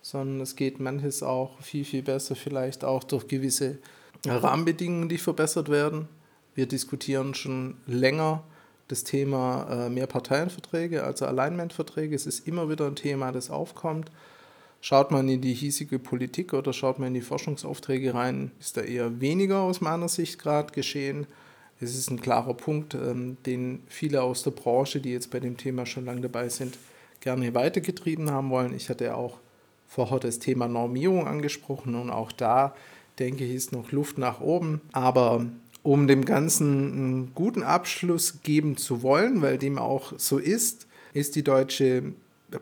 sondern 0.00 0.40
es 0.40 0.56
geht 0.56 0.80
manches 0.80 1.22
auch 1.22 1.60
viel, 1.60 1.84
viel 1.84 2.02
besser 2.02 2.34
vielleicht 2.34 2.84
auch 2.84 3.04
durch 3.04 3.28
gewisse 3.28 3.78
Rahmenbedingungen, 4.26 5.08
die 5.08 5.18
verbessert 5.18 5.68
werden. 5.68 6.08
Wir 6.54 6.66
diskutieren 6.66 7.34
schon 7.34 7.76
länger 7.86 8.42
das 8.88 9.04
Thema 9.04 9.66
äh, 9.70 9.88
Mehrparteienverträge, 9.88 11.02
also 11.02 11.24
Alignment-Verträge. 11.26 12.14
Es 12.14 12.26
ist 12.26 12.46
immer 12.46 12.68
wieder 12.68 12.86
ein 12.86 12.96
Thema, 12.96 13.32
das 13.32 13.50
aufkommt. 13.50 14.10
Schaut 14.80 15.10
man 15.10 15.28
in 15.28 15.40
die 15.40 15.54
hiesige 15.54 15.98
Politik 15.98 16.52
oder 16.52 16.72
schaut 16.72 16.98
man 16.98 17.08
in 17.08 17.14
die 17.14 17.20
Forschungsaufträge 17.20 18.14
rein, 18.14 18.50
ist 18.60 18.76
da 18.76 18.82
eher 18.82 19.20
weniger 19.20 19.60
aus 19.60 19.80
meiner 19.80 20.08
Sicht 20.08 20.38
gerade 20.40 20.72
geschehen. 20.72 21.26
Es 21.80 21.96
ist 21.96 22.10
ein 22.10 22.20
klarer 22.20 22.54
Punkt, 22.54 22.94
ähm, 22.94 23.38
den 23.46 23.82
viele 23.86 24.22
aus 24.22 24.42
der 24.42 24.50
Branche, 24.50 25.00
die 25.00 25.12
jetzt 25.12 25.30
bei 25.30 25.40
dem 25.40 25.56
Thema 25.56 25.86
schon 25.86 26.04
lange 26.04 26.20
dabei 26.20 26.48
sind, 26.48 26.76
gerne 27.20 27.54
weitergetrieben 27.54 28.30
haben 28.30 28.50
wollen. 28.50 28.74
Ich 28.74 28.90
hatte 28.90 29.14
auch 29.16 29.38
vorher 29.86 30.18
das 30.18 30.38
Thema 30.38 30.68
Normierung 30.68 31.26
angesprochen 31.26 31.94
und 31.94 32.10
auch 32.10 32.32
da 32.32 32.74
denke 33.18 33.44
ich, 33.44 33.54
ist 33.54 33.72
noch 33.72 33.92
Luft 33.92 34.18
nach 34.18 34.40
oben. 34.40 34.80
Aber 34.92 35.46
um 35.82 36.06
dem 36.06 36.24
Ganzen 36.24 36.92
einen 36.92 37.34
guten 37.34 37.62
Abschluss 37.62 38.40
geben 38.42 38.76
zu 38.76 39.02
wollen, 39.02 39.42
weil 39.42 39.58
dem 39.58 39.78
auch 39.78 40.12
so 40.16 40.38
ist, 40.38 40.86
ist 41.12 41.34
die 41.36 41.42
deutsche 41.42 42.12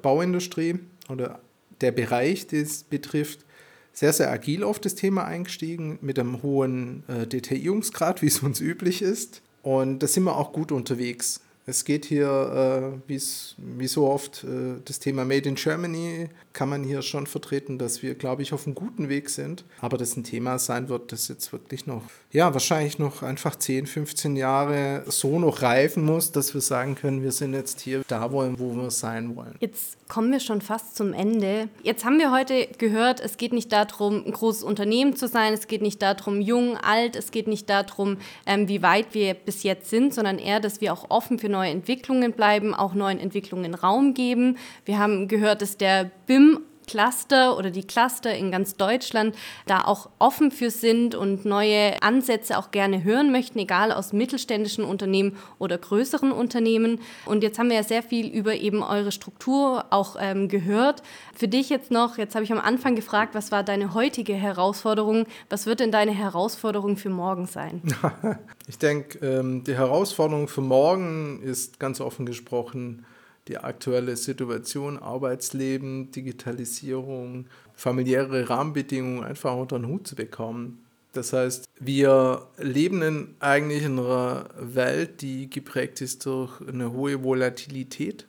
Bauindustrie 0.02 0.78
oder 1.08 1.40
der 1.80 1.92
Bereich, 1.92 2.46
das 2.46 2.84
betrifft, 2.84 3.44
sehr, 3.92 4.12
sehr 4.12 4.30
agil 4.30 4.64
auf 4.64 4.78
das 4.78 4.94
Thema 4.94 5.24
eingestiegen, 5.24 5.98
mit 6.00 6.18
einem 6.18 6.42
hohen 6.42 7.02
äh, 7.08 7.26
Detaillierungsgrad, 7.26 8.22
wie 8.22 8.26
es 8.26 8.40
uns 8.40 8.60
üblich 8.60 9.02
ist. 9.02 9.42
Und 9.62 9.98
da 9.98 10.06
sind 10.06 10.24
wir 10.24 10.36
auch 10.36 10.52
gut 10.52 10.72
unterwegs. 10.72 11.40
Es 11.70 11.84
geht 11.84 12.04
hier, 12.04 13.00
äh, 13.06 13.12
wie 13.56 13.86
so 13.86 14.08
oft, 14.08 14.42
äh, 14.42 14.80
das 14.84 14.98
Thema 14.98 15.24
Made 15.24 15.48
in 15.48 15.54
Germany 15.54 16.28
kann 16.52 16.68
man 16.68 16.82
hier 16.82 17.00
schon 17.02 17.28
vertreten, 17.28 17.78
dass 17.78 18.02
wir, 18.02 18.16
glaube 18.16 18.42
ich, 18.42 18.52
auf 18.52 18.66
einem 18.66 18.74
guten 18.74 19.08
Weg 19.08 19.30
sind. 19.30 19.64
Aber 19.80 19.96
das 19.96 20.16
ein 20.16 20.24
Thema 20.24 20.58
sein 20.58 20.88
wird, 20.88 21.12
das 21.12 21.28
jetzt 21.28 21.52
wirklich 21.52 21.86
noch, 21.86 22.02
ja, 22.32 22.52
wahrscheinlich 22.52 22.98
noch 22.98 23.22
einfach 23.22 23.54
10, 23.54 23.86
15 23.86 24.34
Jahre 24.34 25.04
so 25.06 25.38
noch 25.38 25.62
reifen 25.62 26.04
muss, 26.04 26.32
dass 26.32 26.52
wir 26.52 26.60
sagen 26.60 26.96
können, 26.96 27.22
wir 27.22 27.30
sind 27.30 27.54
jetzt 27.54 27.80
hier 27.80 28.02
da, 28.08 28.32
wollen, 28.32 28.58
wo 28.58 28.74
wir 28.74 28.90
sein 28.90 29.36
wollen. 29.36 29.54
Jetzt 29.60 29.96
kommen 30.08 30.32
wir 30.32 30.40
schon 30.40 30.60
fast 30.60 30.96
zum 30.96 31.12
Ende. 31.12 31.68
Jetzt 31.84 32.04
haben 32.04 32.18
wir 32.18 32.32
heute 32.32 32.66
gehört, 32.78 33.20
es 33.20 33.36
geht 33.36 33.52
nicht 33.52 33.70
darum, 33.70 34.24
ein 34.26 34.32
großes 34.32 34.64
Unternehmen 34.64 35.14
zu 35.14 35.28
sein, 35.28 35.52
es 35.52 35.68
geht 35.68 35.82
nicht 35.82 36.02
darum, 36.02 36.40
jung, 36.40 36.76
alt, 36.76 37.14
es 37.14 37.30
geht 37.30 37.46
nicht 37.46 37.70
darum, 37.70 38.18
ähm, 38.44 38.66
wie 38.66 38.82
weit 38.82 39.14
wir 39.14 39.34
bis 39.34 39.62
jetzt 39.62 39.88
sind, 39.88 40.12
sondern 40.12 40.38
eher, 40.38 40.58
dass 40.58 40.80
wir 40.80 40.92
auch 40.92 41.10
offen 41.10 41.38
für 41.38 41.48
neue 41.60 41.70
Entwicklungen 41.70 42.32
bleiben, 42.32 42.74
auch 42.74 42.94
neuen 42.94 43.18
Entwicklungen 43.18 43.74
Raum 43.74 44.14
geben. 44.14 44.56
Wir 44.86 44.98
haben 44.98 45.28
gehört, 45.28 45.60
dass 45.60 45.76
der 45.76 46.10
BIM 46.26 46.60
Cluster 46.90 47.56
oder 47.56 47.70
die 47.70 47.84
Cluster 47.84 48.34
in 48.34 48.50
ganz 48.50 48.74
Deutschland 48.74 49.36
da 49.66 49.82
auch 49.82 50.10
offen 50.18 50.50
für 50.50 50.70
sind 50.70 51.14
und 51.14 51.44
neue 51.44 52.02
Ansätze 52.02 52.58
auch 52.58 52.72
gerne 52.72 53.04
hören 53.04 53.30
möchten, 53.30 53.60
egal 53.60 53.92
aus 53.92 54.12
mittelständischen 54.12 54.84
Unternehmen 54.84 55.36
oder 55.60 55.78
größeren 55.78 56.32
Unternehmen. 56.32 56.98
Und 57.26 57.44
jetzt 57.44 57.60
haben 57.60 57.68
wir 57.68 57.76
ja 57.76 57.84
sehr 57.84 58.02
viel 58.02 58.26
über 58.26 58.56
eben 58.56 58.82
eure 58.82 59.12
Struktur 59.12 59.84
auch 59.90 60.16
ähm, 60.18 60.48
gehört. 60.48 61.04
Für 61.32 61.46
dich 61.46 61.68
jetzt 61.68 61.92
noch, 61.92 62.18
jetzt 62.18 62.34
habe 62.34 62.44
ich 62.44 62.50
am 62.50 62.58
Anfang 62.58 62.96
gefragt, 62.96 63.36
was 63.36 63.52
war 63.52 63.62
deine 63.62 63.94
heutige 63.94 64.34
Herausforderung? 64.34 65.26
Was 65.48 65.66
wird 65.66 65.78
denn 65.78 65.92
deine 65.92 66.12
Herausforderung 66.12 66.96
für 66.96 67.10
morgen 67.10 67.46
sein? 67.46 67.82
ich 68.66 68.78
denke, 68.78 69.24
ähm, 69.24 69.62
die 69.62 69.74
Herausforderung 69.74 70.48
für 70.48 70.60
morgen 70.60 71.40
ist 71.40 71.78
ganz 71.78 72.00
offen 72.00 72.26
gesprochen, 72.26 73.06
die 73.48 73.58
aktuelle 73.58 74.16
Situation, 74.16 74.98
Arbeitsleben, 74.98 76.10
Digitalisierung, 76.12 77.46
familiäre 77.74 78.48
Rahmenbedingungen 78.48 79.24
einfach 79.24 79.56
unter 79.56 79.78
den 79.78 79.88
Hut 79.88 80.06
zu 80.06 80.14
bekommen. 80.14 80.84
Das 81.12 81.32
heißt, 81.32 81.68
wir 81.80 82.46
leben 82.58 83.02
in 83.02 83.34
eigentlich 83.40 83.82
in 83.82 83.98
einer 83.98 84.48
Welt, 84.56 85.22
die 85.22 85.50
geprägt 85.50 86.00
ist 86.00 86.24
durch 86.26 86.60
eine 86.60 86.92
hohe 86.92 87.24
Volatilität, 87.24 88.26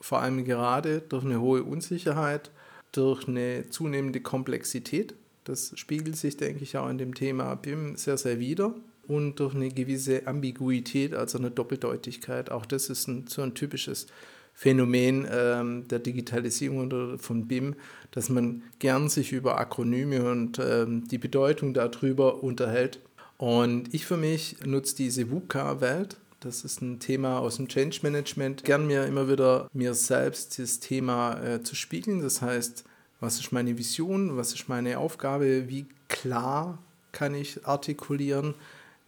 vor 0.00 0.20
allem 0.20 0.44
gerade 0.44 1.00
durch 1.00 1.24
eine 1.24 1.40
hohe 1.40 1.62
Unsicherheit, 1.62 2.50
durch 2.90 3.26
eine 3.26 3.70
zunehmende 3.70 4.20
Komplexität. 4.20 5.14
Das 5.44 5.72
spiegelt 5.76 6.16
sich, 6.16 6.36
denke 6.36 6.62
ich, 6.62 6.76
auch 6.76 6.90
in 6.90 6.98
dem 6.98 7.14
Thema 7.14 7.54
BIM 7.54 7.96
sehr, 7.96 8.18
sehr 8.18 8.38
wider 8.38 8.74
und 9.06 9.36
durch 9.36 9.54
eine 9.54 9.68
gewisse 9.68 10.26
Ambiguität, 10.26 11.14
also 11.14 11.38
eine 11.38 11.50
Doppeldeutigkeit. 11.50 12.50
Auch 12.50 12.66
das 12.66 12.88
ist 12.88 13.08
ein, 13.08 13.26
so 13.28 13.42
ein 13.42 13.54
typisches 13.54 14.06
Phänomen 14.54 15.26
ähm, 15.30 15.88
der 15.88 15.98
Digitalisierung 15.98 16.86
oder 16.86 17.18
von 17.18 17.48
BIM, 17.48 17.74
dass 18.10 18.28
man 18.28 18.62
gern 18.78 19.08
sich 19.08 19.32
über 19.32 19.58
Akronyme 19.58 20.30
und 20.30 20.58
ähm, 20.58 21.08
die 21.08 21.18
Bedeutung 21.18 21.74
darüber 21.74 22.42
unterhält. 22.42 23.00
Und 23.38 23.92
ich 23.92 24.06
für 24.06 24.16
mich 24.16 24.56
nutze 24.64 24.96
diese 24.96 25.30
VUCA-Welt. 25.30 26.16
Das 26.40 26.64
ist 26.64 26.82
ein 26.82 27.00
Thema 27.00 27.38
aus 27.38 27.56
dem 27.56 27.68
Change 27.68 28.00
Management. 28.02 28.64
Gern 28.64 28.86
mir 28.86 29.06
immer 29.06 29.28
wieder 29.28 29.68
mir 29.72 29.94
selbst 29.94 30.58
das 30.58 30.80
Thema 30.80 31.40
äh, 31.42 31.62
zu 31.62 31.74
spiegeln. 31.74 32.20
Das 32.20 32.42
heißt, 32.42 32.84
was 33.20 33.38
ist 33.38 33.52
meine 33.52 33.78
Vision, 33.78 34.36
was 34.36 34.52
ist 34.52 34.68
meine 34.68 34.98
Aufgabe, 34.98 35.68
wie 35.68 35.86
klar 36.08 36.78
kann 37.12 37.34
ich 37.34 37.64
artikulieren, 37.66 38.54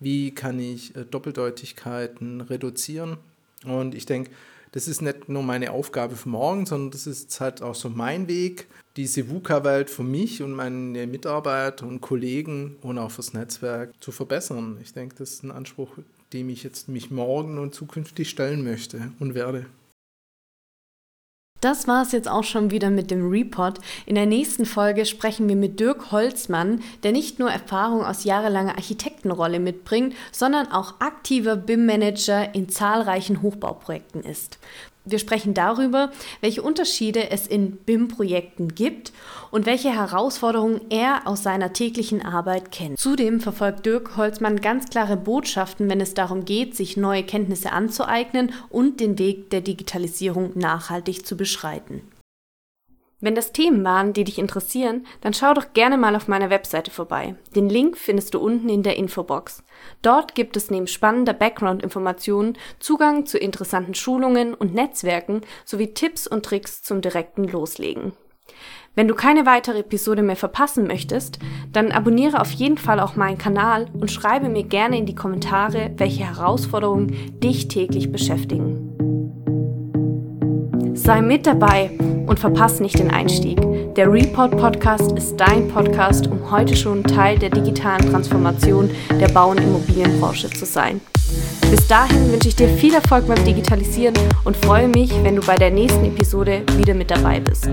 wie 0.04 0.32
kann 0.32 0.60
ich 0.60 0.94
äh, 0.94 1.04
Doppeldeutigkeiten 1.04 2.40
reduzieren. 2.42 3.16
Und 3.64 3.94
ich 3.94 4.06
denke, 4.06 4.30
das 4.72 4.88
ist 4.88 5.02
nicht 5.02 5.28
nur 5.28 5.42
meine 5.42 5.70
Aufgabe 5.70 6.16
für 6.16 6.28
morgen, 6.28 6.66
sondern 6.66 6.90
das 6.90 7.06
ist 7.06 7.40
halt 7.40 7.62
auch 7.62 7.74
so 7.74 7.88
mein 7.90 8.28
Weg, 8.28 8.66
diese 8.96 9.30
VUCA-Welt 9.30 9.88
für 9.88 10.02
mich 10.02 10.42
und 10.42 10.52
meine 10.52 11.06
Mitarbeiter 11.06 11.86
und 11.86 12.00
Kollegen 12.00 12.76
und 12.82 12.98
auch 12.98 13.10
fürs 13.10 13.32
Netzwerk 13.34 13.92
zu 14.00 14.12
verbessern. 14.12 14.78
Ich 14.82 14.92
denke, 14.92 15.14
das 15.16 15.34
ist 15.34 15.44
ein 15.44 15.50
Anspruch, 15.50 15.90
dem 16.32 16.48
ich 16.48 16.64
jetzt 16.64 16.88
mich 16.88 17.10
morgen 17.10 17.58
und 17.58 17.74
zukünftig 17.74 18.28
stellen 18.28 18.64
möchte 18.64 19.12
und 19.20 19.34
werde. 19.34 19.66
Das 21.64 21.88
war 21.88 22.02
es 22.02 22.12
jetzt 22.12 22.28
auch 22.28 22.44
schon 22.44 22.70
wieder 22.70 22.90
mit 22.90 23.10
dem 23.10 23.30
Report. 23.30 23.78
In 24.04 24.16
der 24.16 24.26
nächsten 24.26 24.66
Folge 24.66 25.06
sprechen 25.06 25.48
wir 25.48 25.56
mit 25.56 25.80
Dirk 25.80 26.12
Holzmann, 26.12 26.82
der 27.04 27.12
nicht 27.12 27.38
nur 27.38 27.50
Erfahrung 27.50 28.04
aus 28.04 28.24
jahrelanger 28.24 28.76
Architektenrolle 28.76 29.58
mitbringt, 29.60 30.14
sondern 30.30 30.70
auch 30.70 31.00
aktiver 31.00 31.56
BIM-Manager 31.56 32.54
in 32.54 32.68
zahlreichen 32.68 33.40
Hochbauprojekten 33.40 34.22
ist. 34.24 34.58
Wir 35.06 35.18
sprechen 35.18 35.52
darüber, 35.52 36.10
welche 36.40 36.62
Unterschiede 36.62 37.30
es 37.30 37.46
in 37.46 37.76
BIM-Projekten 37.76 38.74
gibt 38.74 39.12
und 39.50 39.66
welche 39.66 39.90
Herausforderungen 39.90 40.80
er 40.88 41.26
aus 41.26 41.42
seiner 41.42 41.74
täglichen 41.74 42.22
Arbeit 42.22 42.72
kennt. 42.72 42.98
Zudem 42.98 43.40
verfolgt 43.40 43.84
Dirk 43.84 44.16
Holzmann 44.16 44.62
ganz 44.62 44.88
klare 44.88 45.18
Botschaften, 45.18 45.90
wenn 45.90 46.00
es 46.00 46.14
darum 46.14 46.46
geht, 46.46 46.74
sich 46.74 46.96
neue 46.96 47.22
Kenntnisse 47.22 47.72
anzueignen 47.72 48.52
und 48.70 48.98
den 48.98 49.18
Weg 49.18 49.50
der 49.50 49.60
Digitalisierung 49.60 50.52
nachhaltig 50.54 51.26
zu 51.26 51.36
beschreiten. 51.36 52.00
Wenn 53.24 53.34
das 53.34 53.52
Themen 53.52 53.82
waren, 53.84 54.12
die 54.12 54.24
dich 54.24 54.38
interessieren, 54.38 55.06
dann 55.22 55.32
schau 55.32 55.54
doch 55.54 55.72
gerne 55.72 55.96
mal 55.96 56.14
auf 56.14 56.28
meiner 56.28 56.50
Webseite 56.50 56.90
vorbei. 56.90 57.36
Den 57.56 57.70
Link 57.70 57.96
findest 57.96 58.34
du 58.34 58.38
unten 58.38 58.68
in 58.68 58.82
der 58.82 58.98
Infobox. 58.98 59.62
Dort 60.02 60.34
gibt 60.34 60.58
es 60.58 60.70
neben 60.70 60.86
spannender 60.86 61.32
Background-Informationen 61.32 62.58
Zugang 62.80 63.24
zu 63.24 63.38
interessanten 63.38 63.94
Schulungen 63.94 64.52
und 64.52 64.74
Netzwerken 64.74 65.40
sowie 65.64 65.94
Tipps 65.94 66.26
und 66.26 66.44
Tricks 66.44 66.82
zum 66.82 67.00
direkten 67.00 67.44
Loslegen. 67.44 68.12
Wenn 68.94 69.08
du 69.08 69.14
keine 69.14 69.46
weitere 69.46 69.78
Episode 69.78 70.22
mehr 70.22 70.36
verpassen 70.36 70.86
möchtest, 70.86 71.38
dann 71.72 71.92
abonniere 71.92 72.42
auf 72.42 72.50
jeden 72.50 72.76
Fall 72.76 73.00
auch 73.00 73.16
meinen 73.16 73.38
Kanal 73.38 73.86
und 73.94 74.12
schreibe 74.12 74.50
mir 74.50 74.64
gerne 74.64 74.98
in 74.98 75.06
die 75.06 75.14
Kommentare, 75.14 75.92
welche 75.96 76.24
Herausforderungen 76.24 77.40
dich 77.40 77.68
täglich 77.68 78.12
beschäftigen. 78.12 79.13
Sei 80.94 81.20
mit 81.20 81.44
dabei 81.46 81.90
und 82.26 82.38
verpasse 82.38 82.82
nicht 82.82 82.98
den 82.98 83.10
Einstieg. 83.10 83.60
Der 83.96 84.10
Report 84.10 84.56
Podcast 84.56 85.12
ist 85.12 85.36
dein 85.36 85.68
Podcast, 85.68 86.28
um 86.28 86.50
heute 86.50 86.76
schon 86.76 87.02
Teil 87.02 87.38
der 87.38 87.50
digitalen 87.50 88.10
Transformation 88.10 88.88
der 89.20 89.28
Bau- 89.28 89.50
und 89.50 89.58
Immobilienbranche 89.58 90.50
zu 90.50 90.64
sein. 90.64 91.00
Bis 91.70 91.86
dahin 91.88 92.30
wünsche 92.30 92.48
ich 92.48 92.56
dir 92.56 92.68
viel 92.68 92.94
Erfolg 92.94 93.26
beim 93.26 93.44
Digitalisieren 93.44 94.14
und 94.44 94.56
freue 94.56 94.88
mich, 94.88 95.12
wenn 95.24 95.36
du 95.36 95.42
bei 95.42 95.56
der 95.56 95.70
nächsten 95.70 96.04
Episode 96.04 96.62
wieder 96.76 96.94
mit 96.94 97.10
dabei 97.10 97.40
bist. 97.40 97.68